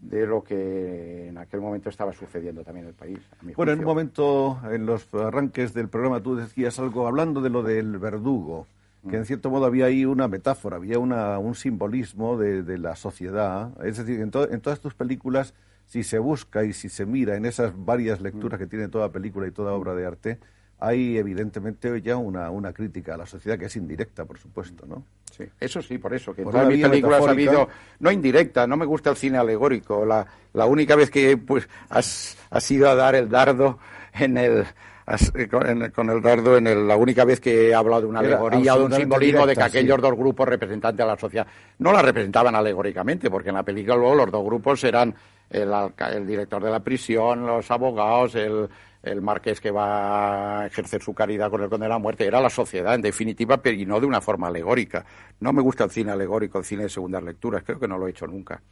[0.00, 3.18] de lo que en aquel momento estaba sucediendo también en el país.
[3.56, 7.62] bueno, en un momento, en los arranques del programa, tú decías algo hablando de lo
[7.62, 8.66] del verdugo,
[9.08, 9.26] que en mm.
[9.26, 13.70] cierto modo había ahí una metáfora, había una, un simbolismo de, la sociedad.
[13.84, 15.54] Es decir, en, en, todas tus películas,
[15.86, 18.62] si se busca y si se mira en esas varias lecturas mm.
[18.62, 20.38] que tiene toda película y toda obra de arte,
[20.80, 25.04] hay evidentemente ya una, una crítica a la sociedad que es indirecta, por supuesto, ¿no?
[25.30, 27.68] Sí, eso sí, por eso, que en todas mis películas ha habido,
[28.00, 32.36] no indirecta, no me gusta el cine alegórico, la, la única vez que pues has,
[32.50, 33.78] has ido a dar el dardo
[34.14, 34.66] en el,
[35.50, 38.78] con, el dardo en el, la única vez que he hablado de una alegoría o
[38.78, 41.46] de un simbolismo de que aquellos dos grupos representantes de la sociedad
[41.78, 45.14] no la representaban alegóricamente, porque en la película luego los dos grupos eran
[45.50, 45.70] el,
[46.12, 48.68] el director de la prisión, los abogados, el,
[49.02, 52.40] el marqués que va a ejercer su caridad con el conde de la muerte, era
[52.40, 55.04] la sociedad, en definitiva, pero y no de una forma alegórica.
[55.40, 58.06] No me gusta el cine alegórico, el cine de segundas lecturas, creo que no lo
[58.06, 58.62] he hecho nunca.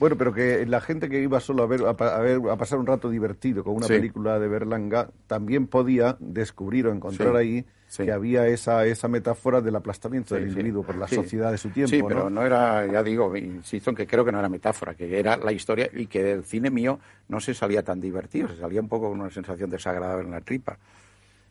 [0.00, 2.86] Bueno, pero que la gente que iba solo a ver a, ver, a pasar un
[2.86, 8.46] rato divertido con una película de Berlanga también podía descubrir o encontrar ahí que había
[8.46, 11.90] esa esa metáfora del aplastamiento del individuo por la sociedad de su tiempo.
[11.90, 12.46] Sí, pero ¿no?
[12.46, 15.90] era, ya digo, insisto en que creo que no era metáfora, que era la historia
[15.92, 19.20] y que del cine mío no se salía tan divertido, se salía un poco con
[19.20, 20.78] una sensación desagradable en la tripa.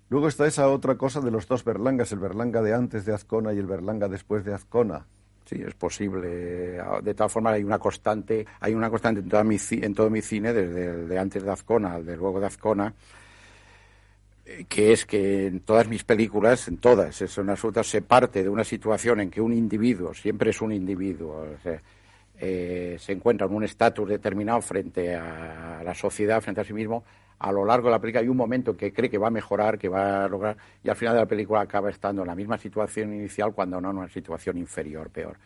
[0.10, 3.54] Luego está esa otra cosa de los dos Berlangas, el Berlanga de antes de Azcona
[3.54, 5.06] y el Berlanga después de Azcona.
[5.50, 6.28] Sí, es posible.
[7.02, 10.54] De todas formas, hay una constante, hay una constante en, mi, en todo mi cine,
[10.54, 12.94] desde el de antes de Azcona al de luego de Azcona,
[14.68, 18.64] que es que en todas mis películas, en todas, son absolutas, se parte de una
[18.64, 21.48] situación en que un individuo, siempre es un individuo,
[22.40, 27.04] eh, se encuentra en un estatus determinado frente a la sociedad, frente a sí mismo,
[27.40, 29.80] a lo largo de la película hay un momento que cree que va a mejorar,
[29.80, 32.58] que va a lograr, y al final de la película acaba estando en la misma
[32.58, 35.38] situación inicial, cuando no en una situación inferior, peor.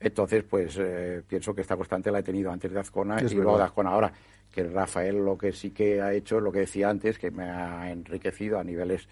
[0.00, 3.58] Entonces, pues eh, pienso que esta constante la he tenido antes de Azcona y luego
[3.58, 4.12] de Azcona ahora.
[4.50, 7.90] Que Rafael lo que sí que ha hecho, lo que decía antes, que me ha
[7.90, 9.06] enriquecido a niveles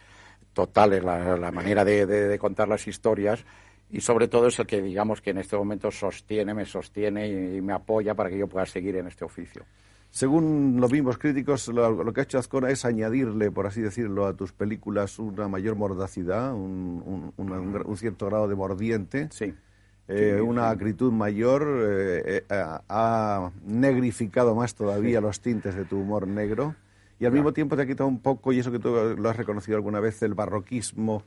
[0.52, 3.44] totales la, manera de, contar las historias
[3.90, 7.60] y sobre todo es el que digamos que en este momento sostiene, me sostiene y,
[7.60, 9.64] me apoya para que yo pueda seguir en este oficio.
[10.10, 14.34] Según los mismos críticos, lo, que ha hecho Azcona es añadirle, por así decirlo, a
[14.34, 19.28] tus películas una mayor mordacidad, un, un cierto grado de mordiente.
[19.30, 19.54] Sí.
[20.10, 26.26] Eh, una acritud mayor, eh, eh, ha negrificado más todavía los tintes de tu humor
[26.26, 26.74] negro.
[27.20, 29.36] Y al mismo tiempo te ha quitado un poco, y eso que tú lo has
[29.36, 31.24] reconocido alguna vez, el barroquismo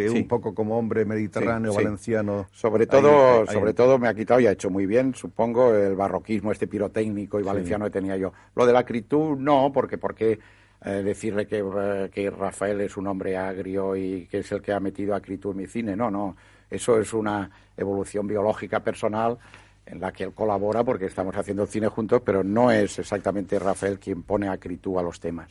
[0.00, 2.46] que un poco como hombre mediterráneo, valenciano.
[2.52, 6.52] Sobre todo, sobre todo me ha quitado y ha hecho muy bien, supongo, el barroquismo,
[6.52, 8.32] este pirotécnico y valenciano que tenía yo.
[8.54, 10.38] Lo de la acritud no, porque porque
[10.84, 15.14] decirle que, que Rafael es un hombre agrio y que es el que ha metido
[15.14, 16.36] acritud en mi cine, no, no.
[16.68, 19.38] Eso es una evolución biológica personal
[19.86, 23.98] en la que él colabora porque estamos haciendo cine juntos, pero no es exactamente Rafael
[23.98, 25.50] quien pone acritud a los temas.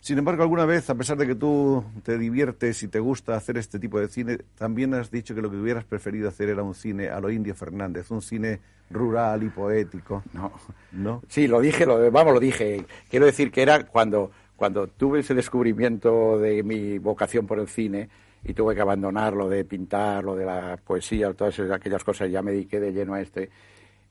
[0.00, 3.58] Sin embargo, alguna vez, a pesar de que tú te diviertes y te gusta hacer
[3.58, 6.74] este tipo de cine, también has dicho que lo que hubieras preferido hacer era un
[6.74, 10.22] cine a lo Indio Fernández, un cine rural y poético.
[10.32, 10.52] No,
[10.92, 11.22] no.
[11.28, 12.86] Sí, lo dije, lo, vamos, lo dije.
[13.10, 18.08] Quiero decir que era cuando, cuando tuve ese descubrimiento de mi vocación por el cine,
[18.42, 22.42] y tuve que abandonar lo de pintar, lo de la poesía, todas aquellas cosas, ya
[22.42, 23.50] me dediqué de lleno a este.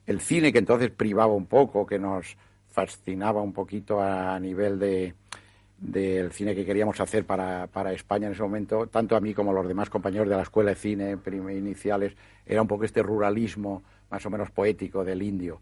[0.06, 2.36] El cine que entonces privaba un poco, que nos
[2.68, 5.14] fascinaba un poquito a nivel de
[5.80, 9.50] del cine que queríamos hacer para, para España en ese momento, tanto a mí como
[9.50, 11.16] a los demás compañeros de la escuela de cine
[11.56, 12.14] iniciales,
[12.44, 15.60] era un poco este ruralismo más o menos poético del indio.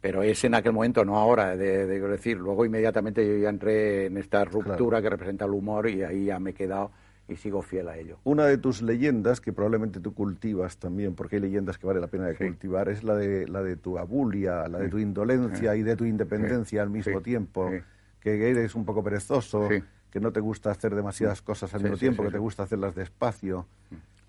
[0.00, 2.36] Pero es en aquel momento, no ahora, de, decir.
[2.36, 6.38] Luego inmediatamente yo ya entré en esta ruptura que representa el humor y ahí ya
[6.38, 6.92] me he quedado
[7.26, 8.18] y sigo fiel a ello.
[8.22, 12.06] Una de tus leyendas, que probablemente tú cultivas también, porque hay leyendas que vale la
[12.06, 15.82] pena de cultivar, es la de, la de tu abulia, la de tu indolencia y
[15.82, 17.70] de tu independencia al mismo tiempo,
[18.20, 22.22] que eres un poco perezoso, que no te gusta hacer demasiadas cosas al mismo tiempo,
[22.22, 23.66] que te gusta hacerlas despacio.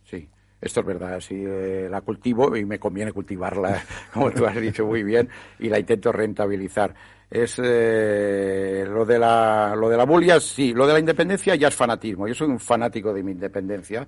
[0.03, 0.27] Sí.
[0.61, 3.81] Esto es verdad, sí, eh, la cultivo y me conviene cultivarla,
[4.13, 6.93] como tú has dicho muy bien, y la intento rentabilizar
[7.29, 11.67] es eh, lo de la lo de la bulia sí lo de la independencia ya
[11.67, 14.07] es fanatismo yo soy un fanático de mi independencia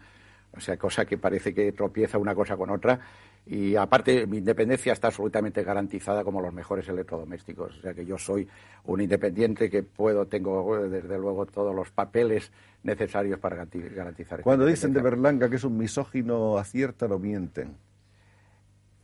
[0.55, 2.99] o sea cosa que parece que tropieza una cosa con otra.
[3.45, 7.79] Y aparte mi independencia está absolutamente garantizada como los mejores electrodomésticos.
[7.79, 8.47] O sea que yo soy
[8.85, 12.51] un independiente que puedo tengo desde luego todos los papeles
[12.83, 17.75] necesarios para garantizar cuando dicen de Berlanga que es un misógino aciertan o mienten.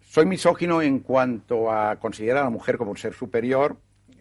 [0.01, 3.75] Soy misógino en cuanto a considerar a la mujer como un ser superior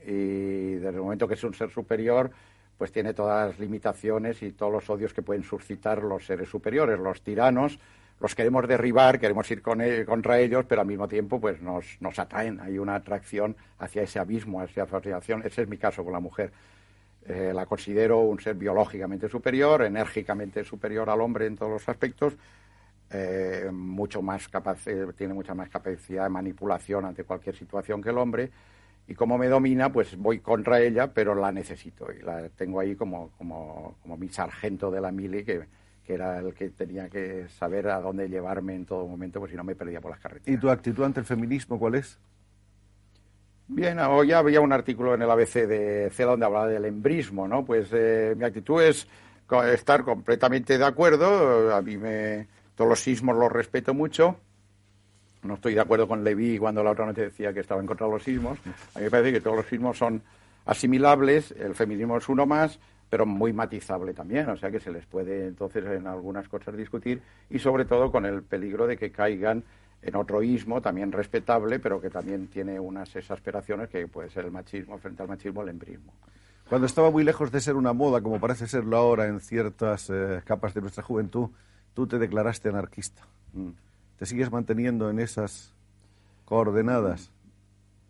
[0.05, 2.31] y desde el momento que es un ser superior,
[2.79, 6.99] pues tiene todas las limitaciones y todos los odios que pueden suscitar los seres superiores,
[6.99, 7.79] los tiranos.
[8.19, 12.19] Los queremos derribar, queremos ir con contra ellos, pero al mismo tiempo pues nos, nos
[12.19, 12.61] atraen.
[12.61, 15.43] Hay una atracción hacia ese abismo, hacia esa fascinación.
[15.45, 16.51] Ese es mi caso con la mujer.
[17.29, 22.37] Eh, la considero un ser biológicamente superior, enérgicamente superior al hombre en todos los aspectos,
[23.11, 28.11] eh, mucho más capaz, eh, tiene mucha más capacidad de manipulación ante cualquier situación que
[28.11, 28.51] el hombre
[29.09, 32.97] y como me domina, pues voy contra ella, pero la necesito y la tengo ahí
[32.97, 35.63] como, como, como mi sargento de la mili, que,
[36.05, 39.57] que, era el que tenía que saber a dónde llevarme en todo momento, pues si
[39.57, 40.57] no me perdía por las carreteras.
[40.57, 42.19] ¿Y tu actitud ante el feminismo cuál es?
[43.69, 47.65] Bien, hoy había un artículo en el ABC de CELA donde hablaba del embrismo, ¿no?
[47.65, 49.09] Pues eh, mi actitud es
[49.73, 54.37] estar completamente de acuerdo, a mí me, todos los sismos los respeto mucho,
[55.47, 58.07] no estoy de acuerdo con Levi cuando la otra noche decía que estaba en contra
[58.07, 58.59] de los sismos.
[58.95, 60.23] A mí me parece que todos los sismos son
[60.65, 62.79] asimilables, el feminismo es uno más,
[63.09, 67.23] pero muy matizable también, o sea que se les puede entonces en algunas cosas discutir
[67.49, 69.63] y sobre todo con el peligro de que caigan
[70.03, 74.51] en otro ismo también respetable, pero que también tiene unas exasperaciones que puede ser el
[74.51, 76.13] machismo frente al machismo, el embrismo.
[76.69, 80.43] Cuando estaba muy lejos de ser una moda, como parece serlo ahora en ciertas eh,
[80.45, 81.51] capas de nuestra juventud,
[81.95, 83.23] tú te declaraste anarquista.
[83.53, 83.86] Mm
[84.19, 85.73] te sigues manteniendo en esas
[86.45, 87.31] coordenadas.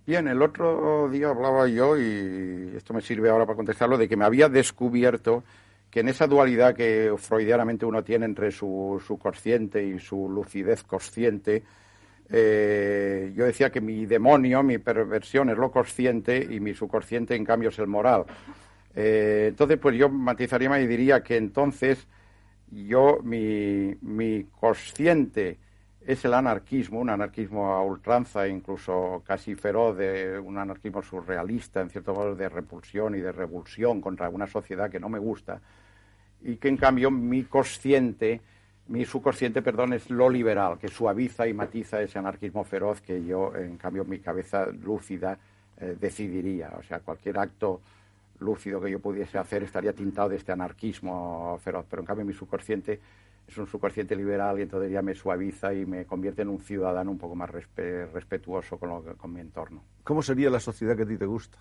[0.07, 4.16] Bien, el otro día hablaba yo, y esto me sirve ahora para contestarlo, de que
[4.16, 5.42] me había descubierto
[5.90, 11.64] que en esa dualidad que freudianamente uno tiene entre su, consciente y su lucidez consciente,
[12.28, 17.44] eh, yo decía que mi demonio, mi perversión es lo consciente y mi subconsciente, en
[17.44, 18.26] cambio, es el moral.
[18.94, 22.07] Eh, entonces, pues yo matizaría y diría que entonces
[22.70, 25.59] yo, mi, mi consciente
[26.07, 31.90] es el anarquismo, un anarquismo a ultranza, incluso casi feroz, de un anarquismo surrealista, en
[31.90, 35.61] cierto modo de repulsión y de revulsión contra una sociedad que no me gusta,
[36.42, 38.40] y que en cambio mi consciente,
[38.86, 43.52] mi subconsciente, perdón, es lo liberal, que suaviza y matiza ese anarquismo feroz que yo,
[43.57, 45.36] en cambio, mi cabeza lúcida
[45.80, 46.70] eh, decidiría.
[46.78, 47.80] O sea, cualquier acto
[48.38, 52.32] lúcido que yo pudiese hacer estaría tintado de este anarquismo feroz, pero en cambio mi
[52.32, 53.00] subconsciente
[53.47, 57.11] es un subconsciente liberal y entonces ya me suaviza y me convierte en un ciudadano
[57.11, 59.82] un poco más respetuoso con, lo, con mi entorno.
[60.03, 61.59] ¿Cómo sería la sociedad que a ti te gusta?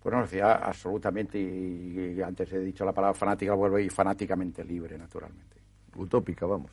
[0.00, 4.96] Pues una sociedad absolutamente, y, antes he dicho la palabra fanática, vuelvo y fanáticamente libre,
[4.96, 5.56] naturalmente.
[5.96, 6.70] Utópica, vamos.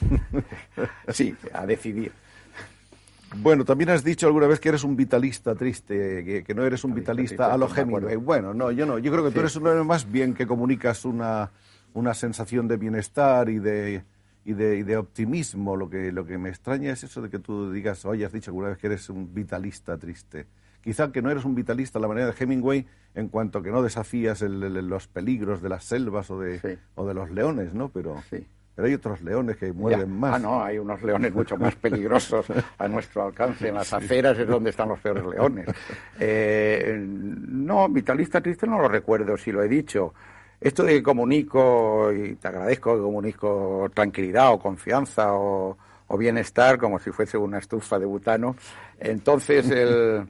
[1.08, 2.12] sí, a decidir.
[3.36, 6.92] Bueno, también has dicho alguna vez que eres un vitalista triste, que, no eres un
[6.92, 8.16] vitalista, a lo Hemingway.
[8.16, 8.98] Bueno, no, yo no.
[8.98, 11.48] Yo creo que tú eres uno más bien que comunicas una,
[11.94, 14.04] una sensación de bienestar y de,
[14.44, 15.76] y de, y de, optimismo.
[15.76, 18.50] Lo que, lo que me extraña es eso de que tú digas, oye, has dicho
[18.50, 20.46] alguna vez que eres un vitalista triste.
[20.82, 23.82] Quizá que no eres un vitalista a la manera de Hemingway en cuanto que no
[23.82, 27.90] desafías los peligros de las selvas o de, o de los leones, ¿no?
[27.90, 30.36] Pero, pero hay otros leones que mueren más.
[30.36, 32.46] Ah, no, hay unos leones mucho más peligrosos
[32.78, 33.68] a nuestro alcance.
[33.68, 35.66] En las aceras es donde están los peores leones.
[36.22, 40.12] Eh, no, vitalista triste no lo recuerdo, si lo he dicho.
[40.60, 45.76] Esto de que comunico, y te agradezco que comunico tranquilidad o confianza o,
[46.18, 48.56] bienestar como si fuese una estufa de butano,
[48.98, 50.26] entonces el,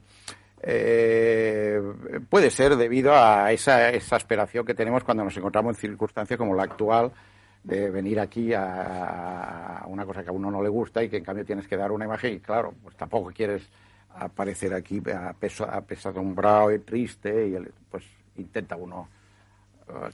[0.63, 1.81] eh,
[2.29, 6.65] puede ser debido a esa exasperación que tenemos cuando nos encontramos en circunstancias como la
[6.65, 7.11] actual,
[7.65, 11.25] de venir aquí a, una cosa que a uno no le gusta y que en
[11.25, 13.69] cambio tienes que dar una imagen y claro, pues tampoco quieres
[14.15, 15.03] aparecer aquí
[15.67, 17.57] apesadumbrado y triste y
[17.91, 18.05] pues
[18.37, 19.09] intenta uno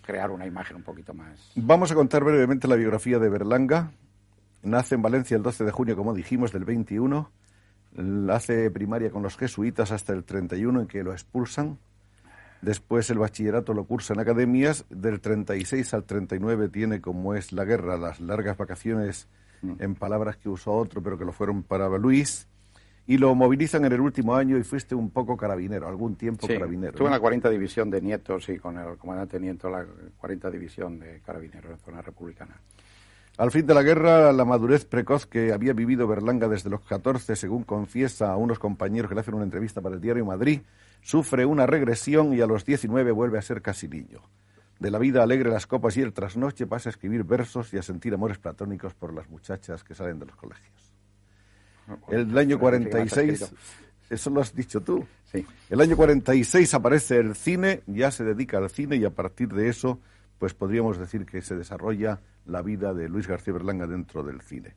[0.03, 1.53] crear una imagen un poquito más.
[1.55, 3.93] Vamos a contar brevemente la biografía de Berlanga.
[4.63, 7.31] Nace en Valencia el 12 de junio, como dijimos, del 21.
[8.31, 11.79] Hace primaria con los jesuitas hasta el 31 en que lo expulsan.
[12.63, 14.85] Después el bachillerato lo cursa en academias.
[14.91, 19.29] Del 36 al 39 tiene, como es la guerra, las largas vacaciones
[19.63, 19.75] mm.
[19.79, 22.49] en palabras que usó otro, pero que lo fueron para Luis
[23.07, 26.91] y lo movilizan en el último año y fuiste un poco carabinero, algún tiempo carabinero.
[26.91, 29.87] Estuve en la 40 División de Nietos y con el comandante Nieto la
[30.19, 32.61] 40 División de Carabineros en zona republicana.
[33.39, 37.37] Al fin de la guerra, la madurez precoz que había vivido Berlanga desde los 14,
[37.37, 40.63] según confiesa a unos compañeros que le hacen una entrevista para el diario Madrid,
[41.03, 44.23] sufre una regresión y a los 19 vuelve a ser casi niño.
[44.81, 47.83] De la vida alegre, las copas y el trasnoche pasa a escribir versos y a
[47.83, 50.96] sentir amores platónicos por las muchachas que salen de los colegios.
[52.09, 53.53] El año 46,
[54.11, 55.05] eso lo has dicho tú.
[55.33, 55.47] Sí.
[55.69, 59.69] El año 46 aparece el cine, ya se dedica al cine y a partir de
[59.69, 60.01] eso,
[60.39, 64.75] pues podríamos decir que se desarrolla la vida de Luis García Berlanga dentro del cine.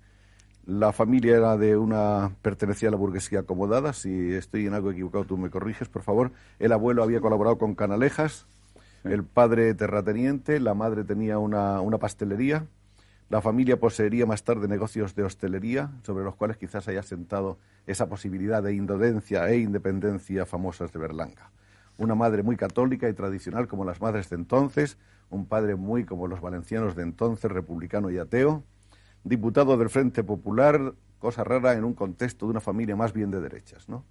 [0.66, 3.94] La familia era de una pertenecía a la burguesía acomodada.
[3.94, 6.32] Si estoy en algo equivocado, tú me corriges, por favor.
[6.60, 8.46] El abuelo había colaborado con Canalejas,
[9.04, 12.66] el padre terrateniente, la madre tenía una, una pastelería
[13.30, 18.10] la familia poseería más tarde negocios de hostelería, sobre los cuales quizás haya sentado esa
[18.10, 21.52] posibilidad de indolencia e independencia famosas de Berlanga.
[21.98, 24.98] Una madre muy católica y tradicional como las madres de entonces,
[25.30, 28.64] un padre muy como los valencianos de entonces, republicano y ateo,
[29.24, 33.42] diputado del Frente Popular, cosa rara en un contexto de una familia más bien de
[33.42, 34.06] derechas, ¿no?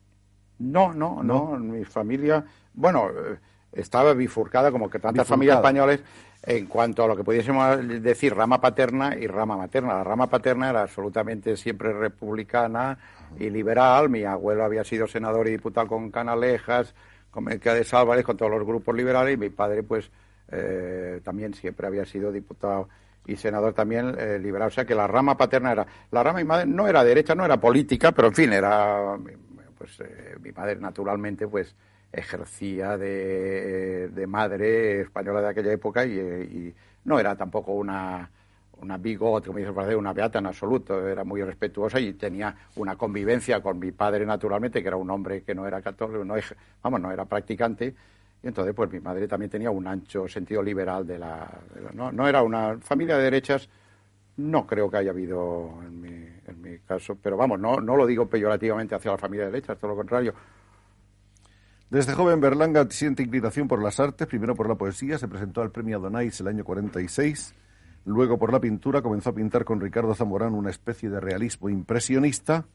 [0.60, 2.44] No, no, no, mi familia,
[2.74, 3.38] bueno, eh,
[3.72, 6.00] estaba bifurcada como que tantas familias españolas
[6.42, 9.94] en cuanto a lo que pudiésemos decir rama paterna y rama materna.
[9.94, 12.98] La rama paterna era absolutamente siempre republicana
[13.38, 14.08] y liberal.
[14.08, 16.94] Mi abuelo había sido senador y diputado con Canalejas,
[17.30, 20.10] con Mercedes Álvarez, con todos los grupos liberales, y mi padre, pues,
[20.50, 22.88] eh, también siempre había sido diputado
[23.26, 24.68] y senador también eh, liberal.
[24.68, 25.86] O sea que la rama paterna era.
[26.10, 29.18] La rama mi madre no era derecha, no era política, pero en fin, era.
[29.76, 31.74] Pues eh, mi madre, naturalmente, pues
[32.12, 38.30] ejercía de, de, madre española de aquella época y, no era tampoco una,
[38.80, 43.62] una bigot, como dice una beata en absoluto, era muy respetuosa y tenía una convivencia
[43.62, 46.34] con mi padre naturalmente, que era un hombre que no era católico, no,
[46.82, 47.94] vamos, no era practicante,
[48.42, 51.48] y entonces pues mi madre también tenía un ancho sentido liberal de la...
[51.94, 53.68] no, no, era una familia de derechas,
[54.36, 58.06] no creo que haya habido en mi, en mi caso, pero vamos, no, no lo
[58.06, 60.34] digo peyorativamente hacia la familia de derechas, todo lo contrario,
[61.90, 65.70] desde joven Berlanga siente inclinación por las artes, primero por la poesía, se presentó al
[65.70, 67.54] premio Adonais el año 46,
[68.04, 72.66] luego por la pintura, comenzó a pintar con Ricardo Zamorano una especie de realismo impresionista,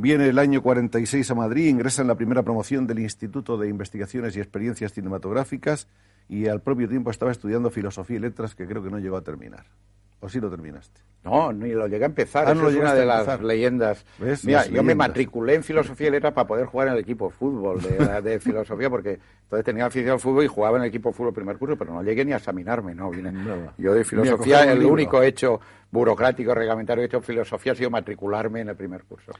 [0.00, 4.36] Viene el año 46 a Madrid, ingresa en la primera promoción del Instituto de Investigaciones
[4.36, 5.88] y Experiencias Cinematográficas
[6.28, 9.22] y al propio tiempo estaba estudiando Filosofía y Letras que creo que no llegó a
[9.22, 9.64] terminar.
[10.20, 11.00] ¿O sí lo terminaste?
[11.22, 12.48] No, ni lo llegué a empezar.
[12.48, 14.04] Ah, es una de las leyendas.
[14.42, 17.34] Mira, yo me matriculé en filosofía y letras para poder jugar en el equipo de
[17.34, 17.80] fútbol
[18.22, 21.32] de, filosofía, porque entonces tenía afición al fútbol y jugaba en el equipo de fútbol
[21.32, 23.12] primer curso, pero no llegué ni a examinarme, ¿no?
[23.78, 25.60] yo de filosofía, el único hecho
[25.90, 29.32] burocrático, reglamentario hecho en filosofía ha sido matricularme en el primer curso.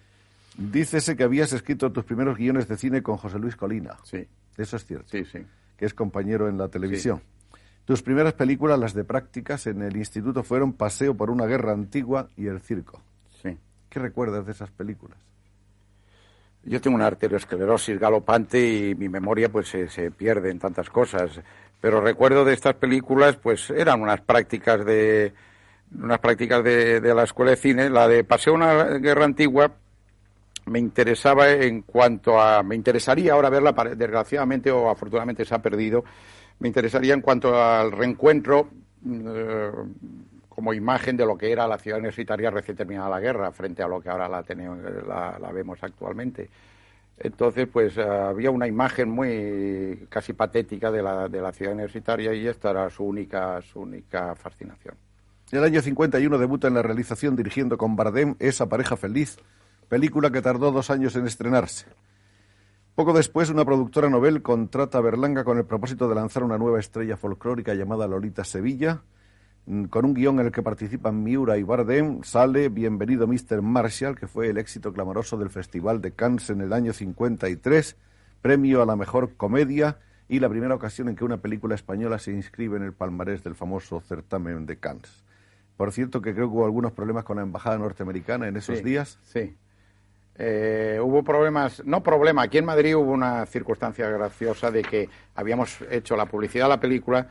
[0.57, 3.97] Dícese que habías escrito tus primeros guiones de cine con José Luis Colina.
[4.03, 4.27] Sí.
[4.57, 5.07] Eso es cierto.
[5.09, 5.39] Sí, sí.
[5.79, 7.23] Que es compañero en la televisión.
[7.89, 12.29] Tus primeras películas, las de prácticas en el instituto, fueron Paseo por una guerra antigua
[12.37, 13.01] y El circo.
[13.41, 13.57] Sí.
[13.89, 15.17] ¿Qué recuerdas de esas películas?
[16.65, 21.41] Yo tengo una arteriosclerosis galopante y mi memoria pues se, pierde en tantas cosas.
[21.81, 25.33] Pero recuerdo de estas películas, pues eran unas prácticas de
[25.99, 27.89] unas prácticas de, de la escuela de cine.
[27.89, 29.73] La de Paseo una guerra antigua
[30.69, 36.05] me interesaba en cuanto a me interesaría ahora verla desgraciadamente o afortunadamente se ha perdido
[36.61, 38.69] me interesaría en cuanto al reencuentro
[39.07, 39.71] eh,
[40.49, 43.87] como imagen de lo que era la ciudad universitaria recién terminada la guerra frente a
[43.87, 46.51] lo que ahora la, tenemos, la, vemos actualmente.
[47.17, 52.49] Entonces, pues había una imagen muy casi patética de la, de la ciudad universitaria y
[52.49, 54.97] esta era su única, su única fascinación.
[55.53, 59.39] En el año 51 debuta en la realización dirigiendo con Bardem Esa pareja feliz,
[59.89, 61.87] película que tardó dos años en estrenarse.
[62.95, 66.81] Poco después, una productora novel contrata a Berlanga con el propósito de lanzar una nueva
[66.81, 69.03] estrella folclórica llamada Lolita Sevilla.
[69.67, 73.63] Mm, con un guion en el que participan Miura y Bardem, sale Bienvenido Mr.
[73.63, 77.97] Marshall, que fue el éxito clamoroso del Festival de Cannes en el año 53,
[78.43, 82.33] premio a la mejor comedia y la primera ocasión en que una película española se
[82.33, 85.25] inscribe en el palmarés del famoso certamen de Cannes.
[85.77, 89.21] Por cierto, que creo que hubo algunos problemas con la embajada norteamericana en esos días.
[89.23, 89.57] Sí.
[90.39, 95.81] Eh, hubo problemas, no problema, aquí en Madrid hubo una circunstancia graciosa de que habíamos
[95.91, 97.29] hecho la publicidad de la película,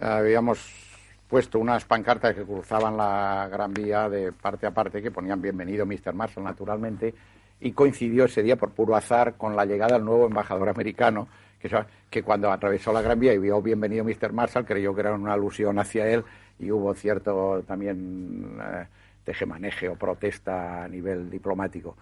[0.00, 0.86] habíamos
[1.28, 5.84] puesto unas pancartas que cruzaban la Gran Vía de parte a parte que ponían bienvenido
[5.84, 6.14] Mr.
[6.14, 7.14] Marshall naturalmente
[7.60, 11.28] y coincidió ese día por puro azar con la llegada del nuevo embajador americano
[11.60, 11.70] que,
[12.08, 14.32] que cuando atravesó la Gran Vía y vio bienvenido Mr.
[14.32, 16.24] Marshall creyó que era una alusión hacia él
[16.58, 18.86] y hubo cierto también eh,
[19.24, 21.96] tejemaneje o protesta a nivel diplomático.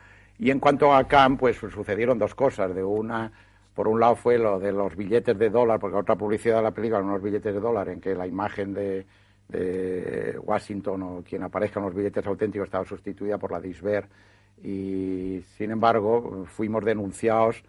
[0.45, 2.75] Y en cuanto a Camp, pues sucedieron dos cosas.
[2.75, 3.33] De una,
[3.73, 6.71] por un lado fue lo de los billetes de dólar, porque otra publicidad de la
[6.71, 9.07] película unos billetes de dólar en que la imagen de,
[10.43, 14.07] Washington o quien aparezca en los billetes auténticos estaba sustituida por la de.
[14.63, 17.65] Y sin embargo, fuimos denunciados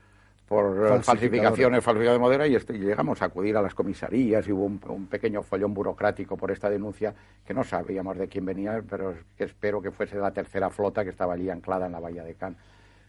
[0.48, 5.08] por falsificaciones, falsificación de modera y, llegamos a acudir a las comisarías y hubo un,
[5.08, 7.16] pequeño follón burocrático por esta denuncia
[7.46, 11.10] que no sabíamos de quién venía, pero que espero que fuese la tercera flota que
[11.10, 12.60] estaba allí anclada en la bahía de Cannes.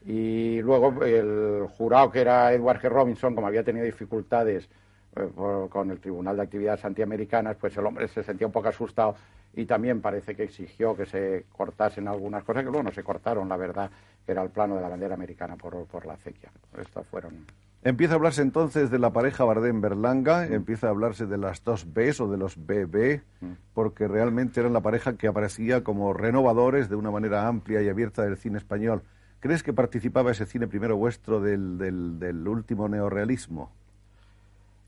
[0.07, 2.89] Y luego el jurado que era Edward G.
[2.89, 4.69] Robinson, como había tenido dificultades
[5.17, 5.29] eh,
[5.69, 9.17] con el Tribunal de Actividades Antiamericanas, pues el hombre se sentía un poco asustado
[9.55, 13.49] y también parece que exigió que se cortasen algunas cosas que luego no se cortaron,
[13.49, 13.91] la verdad
[14.27, 16.51] era el plano de la bandera americana por, por la acequia.
[16.79, 17.47] Estas fueron.
[17.83, 20.53] Empieza a hablarse entonces de la pareja Bardem-Berlanga, mm.
[20.53, 23.53] empieza a hablarse de las dos Bs o de los BB, mm.
[23.75, 28.23] porque realmente eran la pareja que aparecía como renovadores de una manera amplia y abierta
[28.23, 29.03] del cine español.
[29.39, 33.71] ¿Crees que participaba ese cine primero vuestro del, del, del último neorrealismo?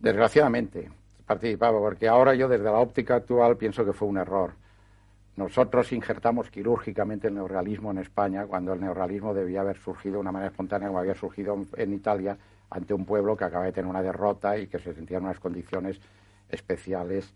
[0.01, 0.91] Desgraciadamente
[1.29, 4.53] participaba, porque ahora yo desde la óptica actual pienso que fue un error.
[5.39, 10.33] Nosotros injertamos quirúrgicamente el neorrealismo en España cuando el neorrealismo debía haber surgido de una
[10.33, 12.37] manera espontánea como había surgido en Italia
[12.71, 15.39] ante un pueblo que acaba de tener una derrota y que se sentía en unas
[15.39, 16.01] condiciones
[16.49, 17.33] especiales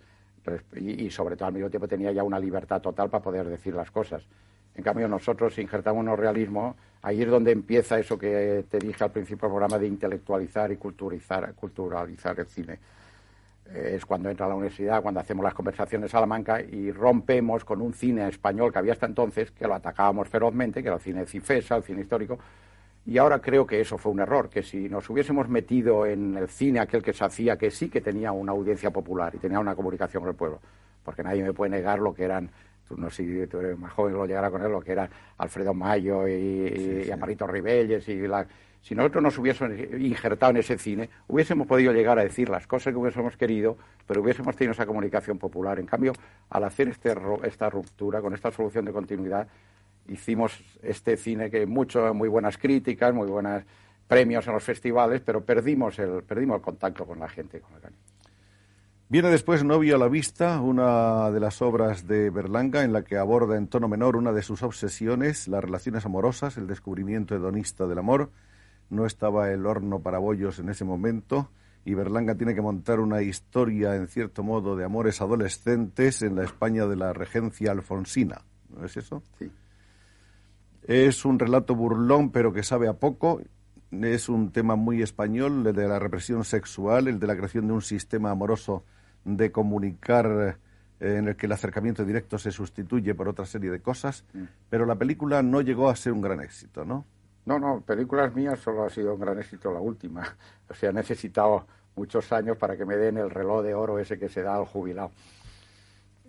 [0.74, 3.92] y, sobre todo al mismo tiempo tenía ya una libertad total para poder decir las
[3.92, 4.26] cosas.
[4.74, 9.12] En cambio, nosotros injertamos un neorrealismo, ahí es donde empieza eso que te dije al
[9.12, 12.80] principio del programa de intelectualizar y culturalizar, culturalizar el cine
[13.74, 17.80] es cuando entra a la universidad, cuando hacemos las conversaciones en Salamanca y rompemos con
[17.80, 21.26] un cine español que había hasta entonces, que lo atacábamos ferozmente, que era el cine
[21.26, 22.38] Cifesa, el cine histórico,
[23.04, 26.48] y ahora creo que eso fue un error, que si nos hubiésemos metido en el
[26.48, 29.74] cine aquel que se hacía, que sí que tenía una audiencia popular y tenía una
[29.74, 30.60] comunicación con el pueblo,
[31.04, 32.48] porque nadie me puede negar lo que eran,
[32.86, 35.10] tú no sé si tú eres más joven lo llegará con él, lo que era
[35.38, 38.46] Alfredo Mayo y, y Amarito Ribelles y la
[38.82, 42.92] si nosotros nos hubiésemos injertado en ese cine, hubiésemos podido llegar a decir las cosas
[42.92, 45.78] que hubiésemos querido, pero hubiésemos tenido esa comunicación popular.
[45.78, 46.12] En cambio,
[46.50, 47.14] al hacer este,
[47.44, 49.46] esta ruptura, con esta solución de continuidad,
[50.08, 53.62] hicimos este cine que mucho, muy buenas críticas, muy buenos
[54.08, 57.72] premios en los festivales, pero perdimos el, perdimos el contacto con la gente, con
[59.08, 63.16] Viene después Novio a la vista, una de las obras de Berlanga en la que
[63.16, 67.98] aborda en tono menor una de sus obsesiones, las relaciones amorosas, el descubrimiento hedonista del
[67.98, 68.30] amor.
[68.92, 71.48] No estaba el horno para bollos en ese momento
[71.86, 76.44] y Berlanga tiene que montar una historia, en cierto modo, de amores adolescentes en la
[76.44, 78.42] España de la regencia alfonsina.
[78.68, 79.22] ¿No es eso?
[79.38, 79.50] Sí.
[80.82, 83.40] Es un relato burlón, pero que sabe a poco.
[83.90, 87.72] Es un tema muy español, el de la represión sexual, el de la creación de
[87.72, 88.84] un sistema amoroso
[89.24, 90.58] de comunicar
[91.00, 94.42] eh, en el que el acercamiento directo se sustituye por otra serie de cosas, mm.
[94.68, 97.06] pero la película no llegó a ser un gran éxito, ¿no?
[97.44, 100.22] No, no, películas mías solo ha sido un gran éxito la última.
[100.68, 101.66] O sea, he necesitado
[101.96, 104.64] muchos años para que me den el reloj de oro ese que se da al
[104.64, 105.10] jubilado.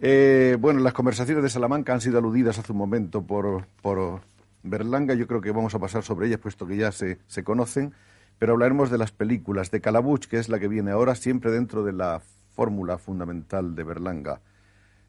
[0.01, 4.20] Eh, bueno, las conversaciones de Salamanca han sido aludidas hace un momento por, por
[4.64, 5.14] Berlanga.
[5.14, 7.93] Yo creo que vamos a pasar sobre ellas, puesto que ya se, se conocen.
[8.38, 11.86] Pero hablaremos de las películas de Calabuch, que es la que viene ahora, siempre dentro
[11.86, 12.22] de la
[12.53, 14.41] fórmula fundamental de Berlanga.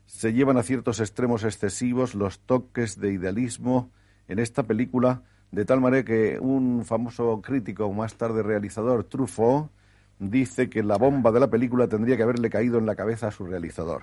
[0.07, 3.91] Se llevan a ciertos extremos excesivos los toques de idealismo
[4.29, 5.23] en esta película,
[5.55, 9.71] de tal manera que un famoso crítico, más tarde realizador, Truffaut,
[10.19, 13.31] dice que la bomba de la película tendría que haberle caído en la cabeza a
[13.31, 14.03] su realizador.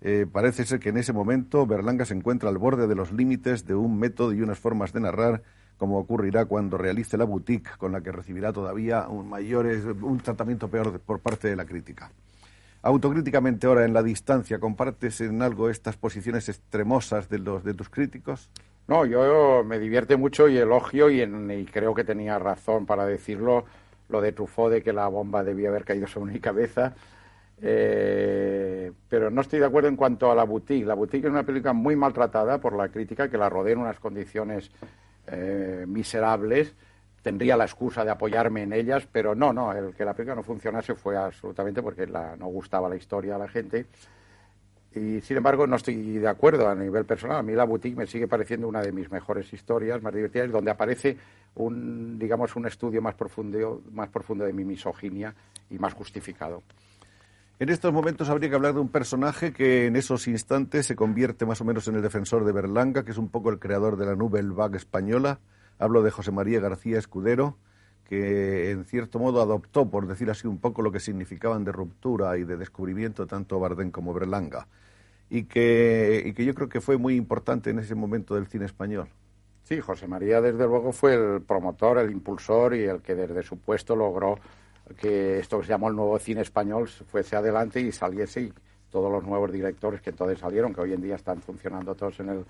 [0.00, 3.66] Eh, parece ser que en ese momento Berlanga se encuentra al borde de los límites
[3.66, 5.42] de un método y unas formas de narrar,
[5.78, 9.66] como ocurrirá cuando realice la boutique, con la que recibirá todavía un mayor,
[10.02, 12.10] un tratamiento peor por parte de la crítica
[12.84, 17.88] autocríticamente ahora en la distancia, ¿compartes en algo estas posiciones extremosas de los de tus
[17.88, 18.50] críticos?
[18.86, 23.64] No, yo me divierte mucho y elogio y, creo que tenía razón para decirlo
[24.10, 26.94] lo de Truffaut de que la bomba debía haber caído sobre mi cabeza.
[27.62, 30.84] Eh, pero no estoy de acuerdo en cuanto a La Boutique.
[30.84, 33.98] La Boutique es una película muy maltratada por la crítica que la rodea en unas
[33.98, 34.70] condiciones
[35.28, 36.74] eh, miserables
[37.22, 40.42] tendría la excusa de apoyarme en ellas, pero no, no, el que la película no
[40.42, 43.86] funcionase fue absolutamente porque la, no gustaba la historia a la gente.
[44.94, 47.38] Y sin embargo, no estoy de acuerdo a nivel personal.
[47.38, 50.70] A mí La Boutique me sigue pareciendo una de mis mejores historias, más divertidas, donde
[50.70, 51.16] aparece
[51.56, 55.34] un, digamos, un estudio más profundo, más profundo de mi misoginia
[55.68, 56.62] y más justificado.
[57.58, 61.46] En estos momentos habría que hablar de un personaje que en esos instantes se convierte
[61.46, 64.06] más o menos en el defensor de Berlanga, que es un poco el creador de
[64.06, 65.38] la Nouvelle Vague española,
[65.78, 67.56] Hablo de José María García Escudero,
[68.08, 72.36] que en cierto modo adoptó, por decir así, un poco lo que significaban de ruptura
[72.38, 74.68] y de descubrimiento tanto Bardén como Berlanga,
[75.34, 78.66] y que, y que yo creo que fue muy importante en ese momento del cine
[78.66, 79.08] español.
[79.64, 83.58] Sí, José María desde luego fue el promotor, el impulsor y el que desde su
[83.58, 84.38] puesto logró
[85.00, 88.52] que esto que se llamó el nuevo cine español fuese adelante y saliese y
[88.90, 92.28] todos los nuevos directores que entonces salieron, que hoy en día están funcionando todos en
[92.28, 92.44] el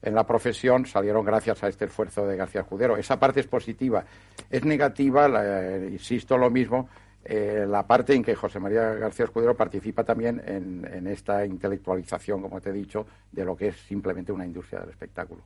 [0.00, 2.96] en la profesión salieron gracias a este esfuerzo de García Escudero.
[2.96, 4.04] Esa parte es positiva.
[4.48, 6.88] Es negativa, eh, insisto lo mismo,
[7.30, 12.58] eh, la parte en que José María García Escudero participa también en, esta intelectualización, como
[12.58, 15.42] te he dicho, de lo que es simplemente una industria del espectáculo.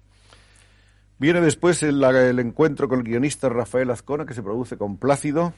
[1.18, 2.04] Viene después el,
[2.38, 5.54] encuentro con el guionista Rafael Azcona, que se produce con Plácido.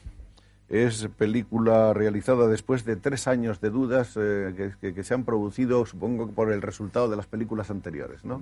[0.67, 5.85] Es película realizada después de tres años de dudas eh, que, que, se han producido,
[5.85, 8.41] supongo, por el resultado de las películas anteriores, ¿no?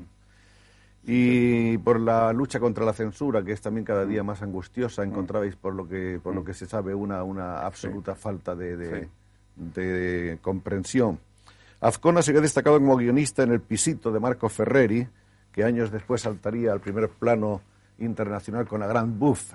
[1.06, 5.56] Y por la lucha contra la censura, que es también cada día más angustiosa, encontrabais
[5.56, 9.10] por lo que, por lo que se sabe una, una absoluta falta de,
[9.56, 11.20] de, comprensión.
[11.82, 15.06] Azcona se ha destacado como guionista en El Pisito de Marco Ferreri,
[15.52, 17.62] que años después saltaría al primer plano
[18.00, 19.52] internacional con la Gran Buff.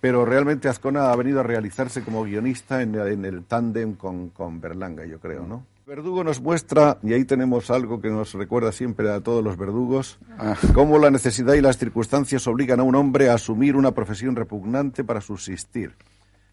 [0.00, 4.60] Pero realmente Azcona ha venido a realizarse como guionista en, en el tándem con, con
[4.60, 5.64] Berlanga, yo creo, ¿no?
[5.84, 10.20] Verdugo nos muestra, y ahí tenemos algo que nos recuerda siempre a todos los verdugos,
[10.38, 10.56] ah.
[10.74, 15.02] cómo la necesidad y las circunstancias obligan a un hombre a asumir una profesión repugnante
[15.02, 15.96] para subsistir.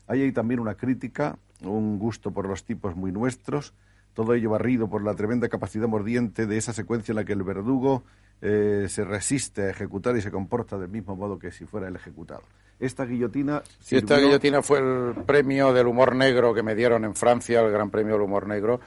[0.07, 3.75] Hay ahí también una crítica, un gusto por los tipos muy nuestros,
[4.15, 7.43] todo ello barrido por la tremenda capacidad mordiente de esa secuencia en la que el
[7.43, 8.03] verdugo
[8.41, 11.95] eh, se resiste a ejecutar y se comporta del mismo modo que si fuera el
[11.95, 12.41] ejecutado.
[12.80, 13.61] Esta guillotina.
[13.91, 17.91] esta guillotina fue el premio del humor negro que me dieron en Francia, el Gran
[17.91, 18.80] Premio del Humor Negro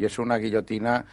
[0.00, 1.04] y es una guillotina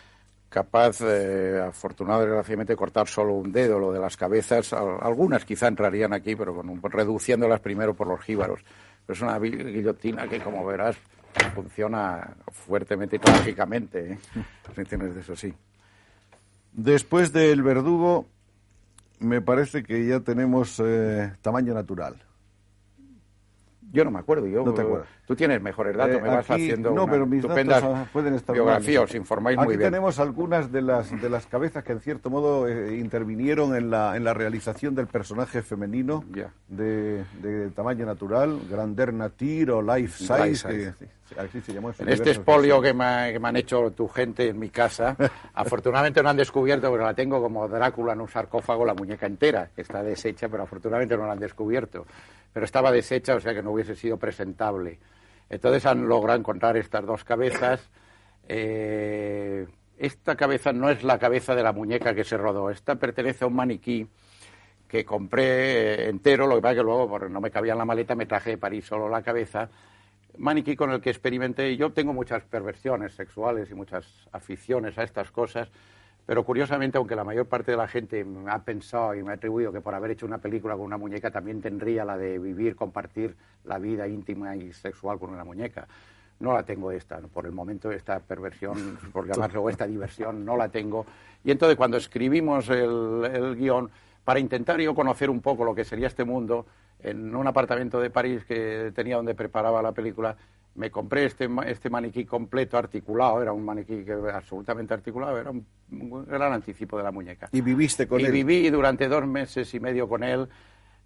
[0.47, 5.67] capaz, eh, afortunadamente, desgraciadamente, de cortar solo un dedo, lo de las cabezas, algunas quizá
[5.67, 8.61] entrarían aquí, pero con reduciéndolas primero por los jíbaros.
[9.05, 10.95] Pero es una guillotina que, como verás,
[11.53, 14.13] funciona fuertemente y trágicamente.
[14.13, 14.19] ¿eh?
[14.97, 15.53] de eso sí.
[16.71, 18.25] Después del verdugo,
[19.19, 22.15] me parece que ya tenemos eh, tamaño natural.
[23.91, 24.47] Yo no me acuerdo.
[24.47, 25.09] Yo, no te acuerdas.
[25.27, 27.97] Tú tienes mejores datos, Eh, me vas aquí- haciendo no, una pero mis estupenda datos,
[27.97, 29.91] ah, pueden estar biografía, os informáis Aquí muy bien.
[29.91, 34.15] tenemos algunas de las de las cabezas que en cierto modo eh, intervinieron en la
[34.15, 36.53] en la realización del personaje femenino Ya.
[36.69, 40.93] de, de tamaño natural, Grandeur Nature o Life Size, Life que- size.
[41.25, 41.91] sí, así se llamó.
[41.91, 42.81] su En este versiones.
[42.81, 45.17] que me, que me han hecho tu gente en mi casa,
[45.53, 49.69] afortunadamente no han descubierto, porque la tengo como Drácula en un sarcófago, la muñeca entera,
[49.75, 52.05] que está deshecha, pero afortunadamente no la han descubierto.
[52.53, 54.97] Pero estaba deshecha, o sea que no hubiese sido presentable.
[55.49, 57.89] Entonces han logrado encontrar estas dos cabezas.
[58.47, 59.67] Eh,
[59.97, 63.47] esta cabeza no es la cabeza de la muñeca que se rodó, esta pertenece a
[63.47, 64.07] un maniquí
[64.87, 67.85] que compré eh, entero, lo que pasa que luego, porque no me cabía en la
[67.85, 69.69] maleta, me traje de París solo la cabeza.
[70.37, 71.75] Maniquí con el que experimenté.
[71.75, 75.69] Yo tengo muchas perversiones sexuales y muchas aficiones a estas cosas,
[76.27, 79.71] pero curiosamente, aunque la mayor parte de la gente ha pensado y me ha atribuido
[79.71, 83.33] que por haber hecho una película con una muñeca también tendría la de vivir, compartir
[83.63, 85.87] la vida íntima y sexual con una muñeca.
[86.41, 90.67] No la tengo esta, por el momento esta perversión, por llamarlo, esta diversión, no la
[90.67, 91.05] tengo.
[91.45, 93.89] Y entonces cuando escribimos el, el guion,
[94.25, 96.65] para intentar yo conocer un poco lo que sería este mundo,
[96.99, 100.35] en un apartamento de París que tenía donde preparaba la película,
[100.77, 105.65] me compré este, este maniquí completo, articulado, era un maniquí que, absolutamente articulado, era un,
[105.91, 107.49] un gran anticipo de la muñeca.
[107.51, 108.31] Y viviste con y él.
[108.31, 110.47] viví durante dos meses y medio con él.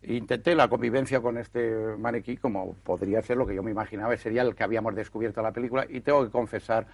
[0.03, 4.41] Intenté la convivencia con este maniquí como podría ser lo que yo me imaginaba, sería
[4.41, 6.87] el que habíamos descubierto en la película, y tengo que confesar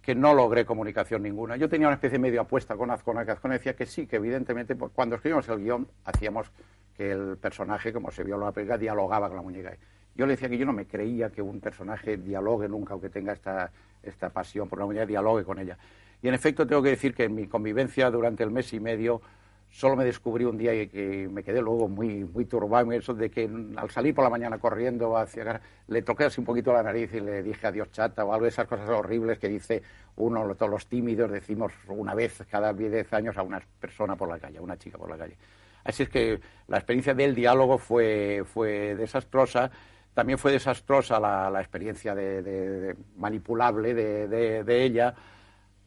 [0.00, 1.56] que no logré comunicación ninguna.
[1.56, 4.16] Yo tenía una especie de medio apuesta con Azcona, que Azcona decía que sí, que
[4.16, 6.50] evidentemente pues, cuando escribimos el guion hacíamos
[6.96, 9.76] que el personaje, como se vio en la película, dialogaba con la muñeca.
[10.20, 13.32] Yo le decía que yo no me creía que un personaje dialogue nunca, aunque tenga
[13.32, 15.78] esta, esta pasión por la muñeca, dialogue con ella.
[16.20, 19.22] Y en efecto tengo que decir que en mi convivencia durante el mes y medio
[19.70, 23.30] solo me descubrí un día y que me quedé luego muy, muy turbado eso de
[23.30, 25.58] que al salir por la mañana corriendo hacia
[25.88, 28.50] le toqué así un poquito la nariz y le dije adiós chata o algo de
[28.50, 29.82] esas cosas horribles que dice
[30.16, 34.38] uno, todos los tímidos decimos una vez cada 10 años a una persona por la
[34.38, 35.38] calle, a una chica por la calle.
[35.82, 39.70] Así es que la experiencia del diálogo fue, fue desastrosa.
[40.14, 45.14] También fue desastrosa la, la experiencia de, de- de manipulable de, ella,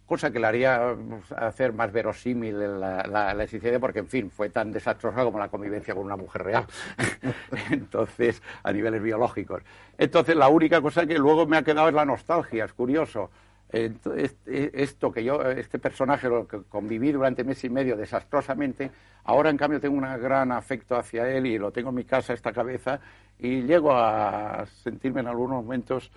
[0.06, 3.36] cosa que le haría pues, hacer más verosímil la, la,
[3.80, 6.66] porque, en fin, fue tan desastrosa como la convivencia con una mujer real.
[7.72, 9.64] Entonces, a niveles biológicos.
[9.98, 13.30] Entonces, la única cosa que luego me ha quedado es la nostalgia, es curioso.
[13.74, 18.92] Este- Esto que yo, este personaje, lo que conviví durante mes y medio desastrosamente,
[19.24, 22.34] ahora en cambio tengo un gran afecto hacia él y lo tengo en mi casa,
[22.34, 23.00] esta cabeza,
[23.40, 26.12] y llego a sentirme en algunos momentos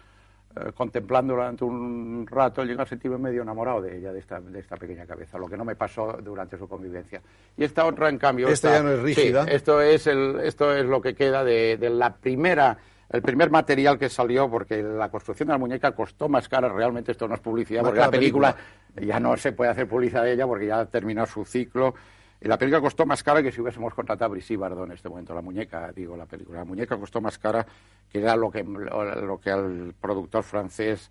[0.54, 4.58] eh, contemplándola durante un rato, llego a sentirme medio enamorado de ella, de esta, de
[4.58, 7.22] esta pequeña cabeza, lo que no me pasó durante su convivencia.
[7.56, 8.48] Y esta otra, en cambio...
[8.48, 9.44] Esta ya no es rígida.
[9.44, 12.76] Sí, esto es, el, esto es lo que queda de, de la primera...
[13.08, 17.12] El primer material que salió, porque la construcción de la muñeca costó más cara, realmente
[17.12, 18.56] esto no es publicidad, porque que la la película,
[18.96, 21.94] ya no se puede hacer publicidad de ella porque ya ha terminado su ciclo.
[22.40, 25.34] Y la película costó más cara que si hubiésemos contratado a Bardot en este momento.
[25.34, 26.58] La muñeca, digo, la película.
[26.58, 27.64] La muñeca costó más cara
[28.10, 31.10] que era lo que, lo que al productor francés,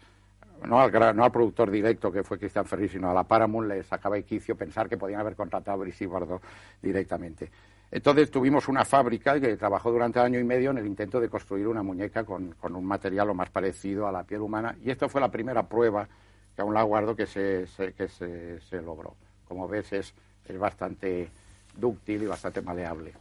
[0.65, 3.67] no al, gran- no al productor directo que fue Christian Ferry, sino a la Paramount
[3.67, 6.41] le sacaba de quicio pensar que podían haber contratado a Bardot
[6.81, 7.49] directamente.
[7.95, 11.65] Entonces tuvimos una fábrica que trabajó durante año y medio en el intento de construir
[11.65, 14.75] una muñeca con, un material lo más parecido a la piel humana.
[14.83, 16.05] Y esta fue la primera prueba,
[16.53, 19.15] que aún la guardo, que se, se- que se, se logró.
[19.47, 20.13] Como ves, es,
[20.45, 21.29] es bastante
[21.73, 23.13] dúctil y bastante maleable.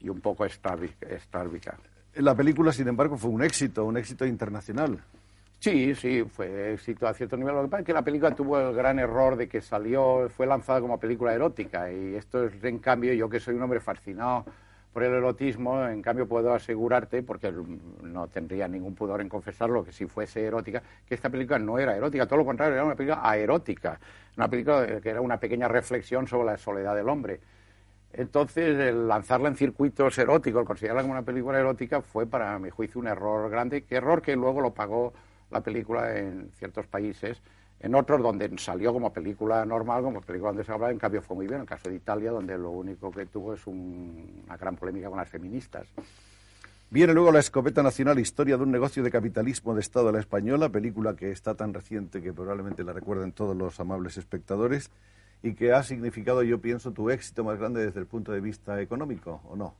[0.00, 1.78] Y un poco estárbica.
[2.16, 4.98] La película, sin embargo, fue un éxito, un éxito internacional.
[5.62, 7.54] Sí, sí, fue éxito a cierto nivel.
[7.54, 10.44] Lo que pasa es que la película tuvo el gran error de que salió, fue
[10.44, 11.88] lanzada como película erótica.
[11.92, 14.44] Y esto es, en cambio, yo que soy un hombre fascinado
[14.92, 17.52] por el erotismo, en cambio puedo asegurarte, porque
[18.02, 21.96] no tendría ningún pudor en confesarlo, que si fuese erótica, que esta película no era
[21.96, 24.00] erótica, todo lo contrario, era una película aerótica.
[24.36, 27.38] Una película que era una pequeña reflexión sobre la soledad del hombre.
[28.12, 32.70] Entonces, el lanzarla en circuitos eróticos, el considerarla como una película erótica, fue para mi
[32.70, 35.12] juicio un error grande, que error que luego lo pagó
[35.52, 37.40] la película en ciertos países,
[37.80, 41.36] en otros donde salió como película normal, como película donde se habla, en cambio fue
[41.36, 44.56] muy bien, en el caso de Italia, donde lo único que tuvo es un- una
[44.56, 45.86] gran polémica con las feministas.
[46.90, 50.20] Viene luego La Escopeta Nacional, historia de un negocio de capitalismo de Estado a la
[50.20, 54.90] española, película que está tan reciente que probablemente la recuerden todos los amables espectadores
[55.42, 58.80] y que ha significado, yo pienso, tu éxito más grande desde el punto de vista
[58.80, 59.74] económico, ¿o no?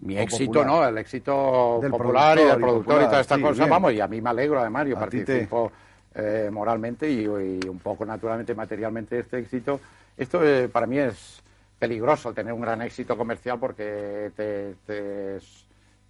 [0.00, 0.66] Mi éxito, popular.
[0.66, 0.88] ¿no?
[0.88, 3.70] El éxito Del popular y del productor y todas estas sí, cosas, bien.
[3.70, 5.72] vamos, y a mí me alegro además, yo A ti te- participo
[6.14, 9.80] eh, moralmente y, y un poco naturalmente, materialmente de este éxito.
[10.16, 11.42] Esto eh, para mí es
[11.78, 15.38] peligroso, tener un gran éxito comercial porque te, te,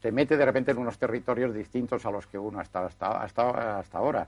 [0.01, 3.23] te mete de repente en unos territorios distintos a los que uno ha estado hasta,
[3.23, 4.27] hasta, hasta ahora.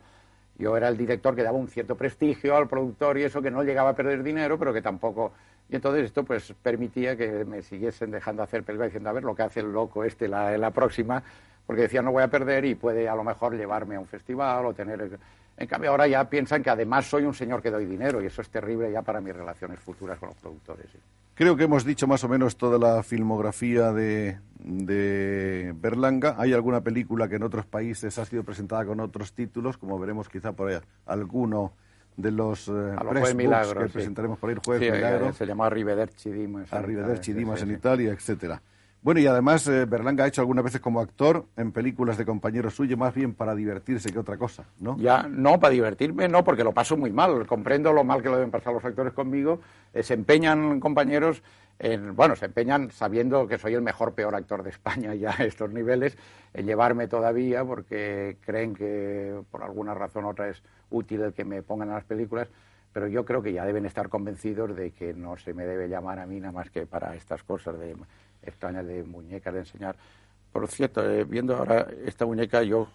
[0.57, 3.63] Yo era el director que daba un cierto prestigio al productor y eso que no
[3.63, 5.33] llegaba a perder dinero, pero que tampoco...
[5.71, 9.35] Y entonces esto pues permitía que me siguiesen dejando hacer películas diciendo, a ver lo
[9.35, 11.23] que hace el loco este la, la próxima,
[11.67, 14.67] porque decía no voy a perder y puede a lo mejor llevarme a un festival
[14.67, 15.19] o tener...
[15.59, 18.43] En cambio ahora ya piensan que además soy un señor que doy dinero y eso
[18.43, 20.87] es terrible ya para mis relaciones futuras con los productores.
[21.35, 26.37] Creo que hemos dicho más o menos toda la filmografía de, de, Berlanga.
[26.39, 30.29] Hay alguna película que en otros países ha sido presentada con otros títulos, como veremos
[30.29, 31.73] quizá por ahí, alguno
[32.19, 32.97] de los, eh,
[33.79, 35.33] que presentaremos por ahí, el Jueves Milagro.
[35.33, 36.73] Se llama Arrivederci Dimas.
[36.73, 38.61] Arrivederci Dimas en Italia, etcétera.
[39.01, 42.75] Bueno, y además eh, Berlanga ha hecho algunas veces como actor en películas de compañeros
[42.75, 44.97] suyos, más bien para divertirse que otra cosa, ¿no?
[44.99, 47.47] Ya, no, para divertirme no, porque lo paso muy mal.
[47.47, 49.61] Comprendo lo mal que lo deben pasar los actores conmigo.
[49.95, 51.43] Eh, se empeñan compañeros,
[51.79, 55.45] en, bueno, se empeñan sabiendo que soy el mejor, peor actor de España ya a
[55.45, 56.19] estos niveles,
[56.53, 61.45] en llevarme todavía porque creen que por alguna razón u otra es útil el que
[61.45, 62.49] me pongan en las películas
[62.93, 66.19] pero yo creo que ya deben estar convencidos de que no se me debe llamar
[66.19, 67.97] a mí nada más que para estas cosas de
[68.43, 69.97] extrañas de muñecas de enseñar.
[70.53, 72.89] Por cierto, eh, viendo ahora esta muñeca, yo,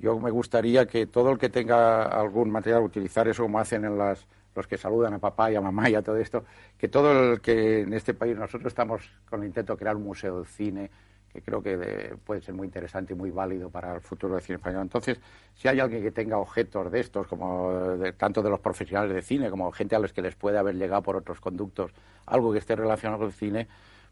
[0.00, 3.98] yo me gustaría que todo el que tenga algún material, utilizar eso como hacen en
[3.98, 6.44] las, los que saludan a papá y a mamá y a todo esto,
[6.76, 10.04] que todo el que en este país nosotros estamos con el intento de crear un
[10.04, 10.90] museo del cine,
[11.38, 14.56] que creo que puede ser muy interesante y muy válido para el futuro del cine
[14.56, 14.82] español.
[14.82, 15.20] Entonces,
[15.54, 19.22] si hay alguien que tenga objetos de estos, como de, tanto de los profesionales de
[19.22, 21.92] cine como gente a los que les puede haber llegado por otros conductos,
[22.26, 23.68] algo que esté relacionado con el cine,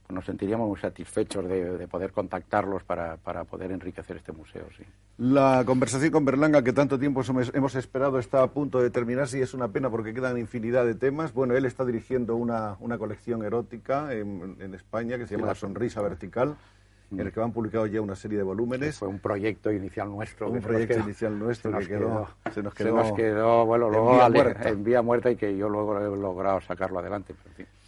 [0.09, 4.67] nos sentiríamos muy satisfechos de, poder contactarlos para, poder enriquecer este museo.
[4.77, 4.85] Sí.
[5.19, 7.23] La conversación con Berlanga, que tanto tiempo
[7.53, 10.95] hemos esperado, está a punto de terminarse y es una pena porque quedan infinidad de
[10.95, 11.33] temas.
[11.33, 16.57] Bueno, él está dirigiendo una, colección erótica en, España que se llama La Sonrisa Vertical
[17.11, 18.99] en el que han publicado ya una serie de volúmenes.
[18.99, 20.51] fue un proyecto inicial nuestro.
[20.51, 24.33] Un proyecto inicial nuestro que quedó, se nos quedó, se nos quedó bueno, luego en
[24.33, 24.69] vía, muerta.
[24.69, 27.35] en vía muerta y que yo luego he logrado sacarlo adelante.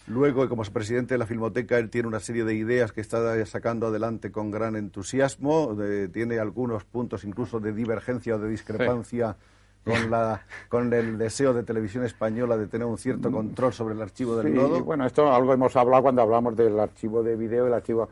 [0.06, 3.88] Luego, como presidente de la Filmoteca, él tiene una serie de ideas que está sacando
[3.88, 5.76] adelante con gran entusiasmo.
[6.12, 9.36] tiene algunos puntos incluso de divergencia o de discrepancia
[9.84, 14.02] con, la, con el deseo de Televisión Española de tener un cierto control sobre el
[14.02, 14.82] archivo del sí, nodo.
[14.82, 18.08] Bueno, esto algo hemos hablado cuando hablamos del archivo de video el archivo...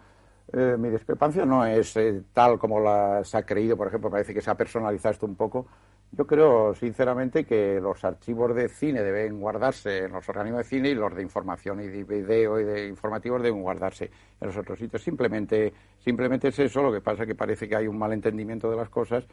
[0.52, 4.32] Eh, mi discrepancia no es eh, tal como la, se ha creído, por ejemplo, parece
[4.32, 5.66] que se ha personalizado esto un poco
[6.12, 10.88] yo creo, sinceramente, que los archivos de cine deben guardarse en los organismos de cine
[10.90, 14.78] y los de información y de video y de informativos deben guardarse en los otros
[14.78, 15.02] sitios.
[15.02, 18.76] Simplemente, simplemente es eso, lo que pasa es que parece que hay un malentendimiento de
[18.76, 19.26] las cosas.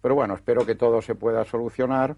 [0.00, 2.16] Pero bueno, espero que todo se pueda solucionar,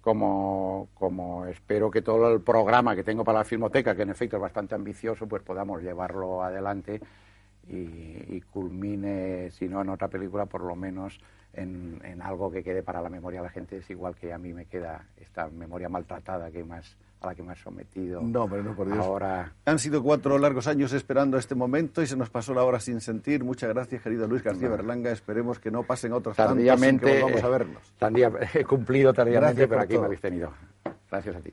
[0.00, 4.36] como, como espero que todo el programa que tengo para la Filmoteca, que en efecto
[4.36, 7.00] es bastante ambicioso, pues podamos llevarlo adelante
[7.68, 11.20] y, y culmine, si no en otra película, por lo menos
[11.52, 13.78] en, en, algo que quede para la memoria de la gente.
[13.78, 17.42] Es igual que a mí me queda esta memoria maltratada que más a la que
[17.42, 18.22] me has sometido.
[18.22, 18.98] No, pero no, por Dios.
[18.98, 19.52] Ahora...
[19.66, 23.00] Han sido cuatro largos años esperando este momento y se nos pasó la hora sin
[23.00, 23.44] sentir.
[23.44, 25.10] Muchas gracias, querido Luis García Berlanga.
[25.10, 28.50] Esperemos que no pasen otros tardíamente, tantos que volvamos a vernos.
[28.54, 30.52] he cumplido tardíamente, pero aquí me habéis tenido.
[31.10, 31.52] Gracias a ti.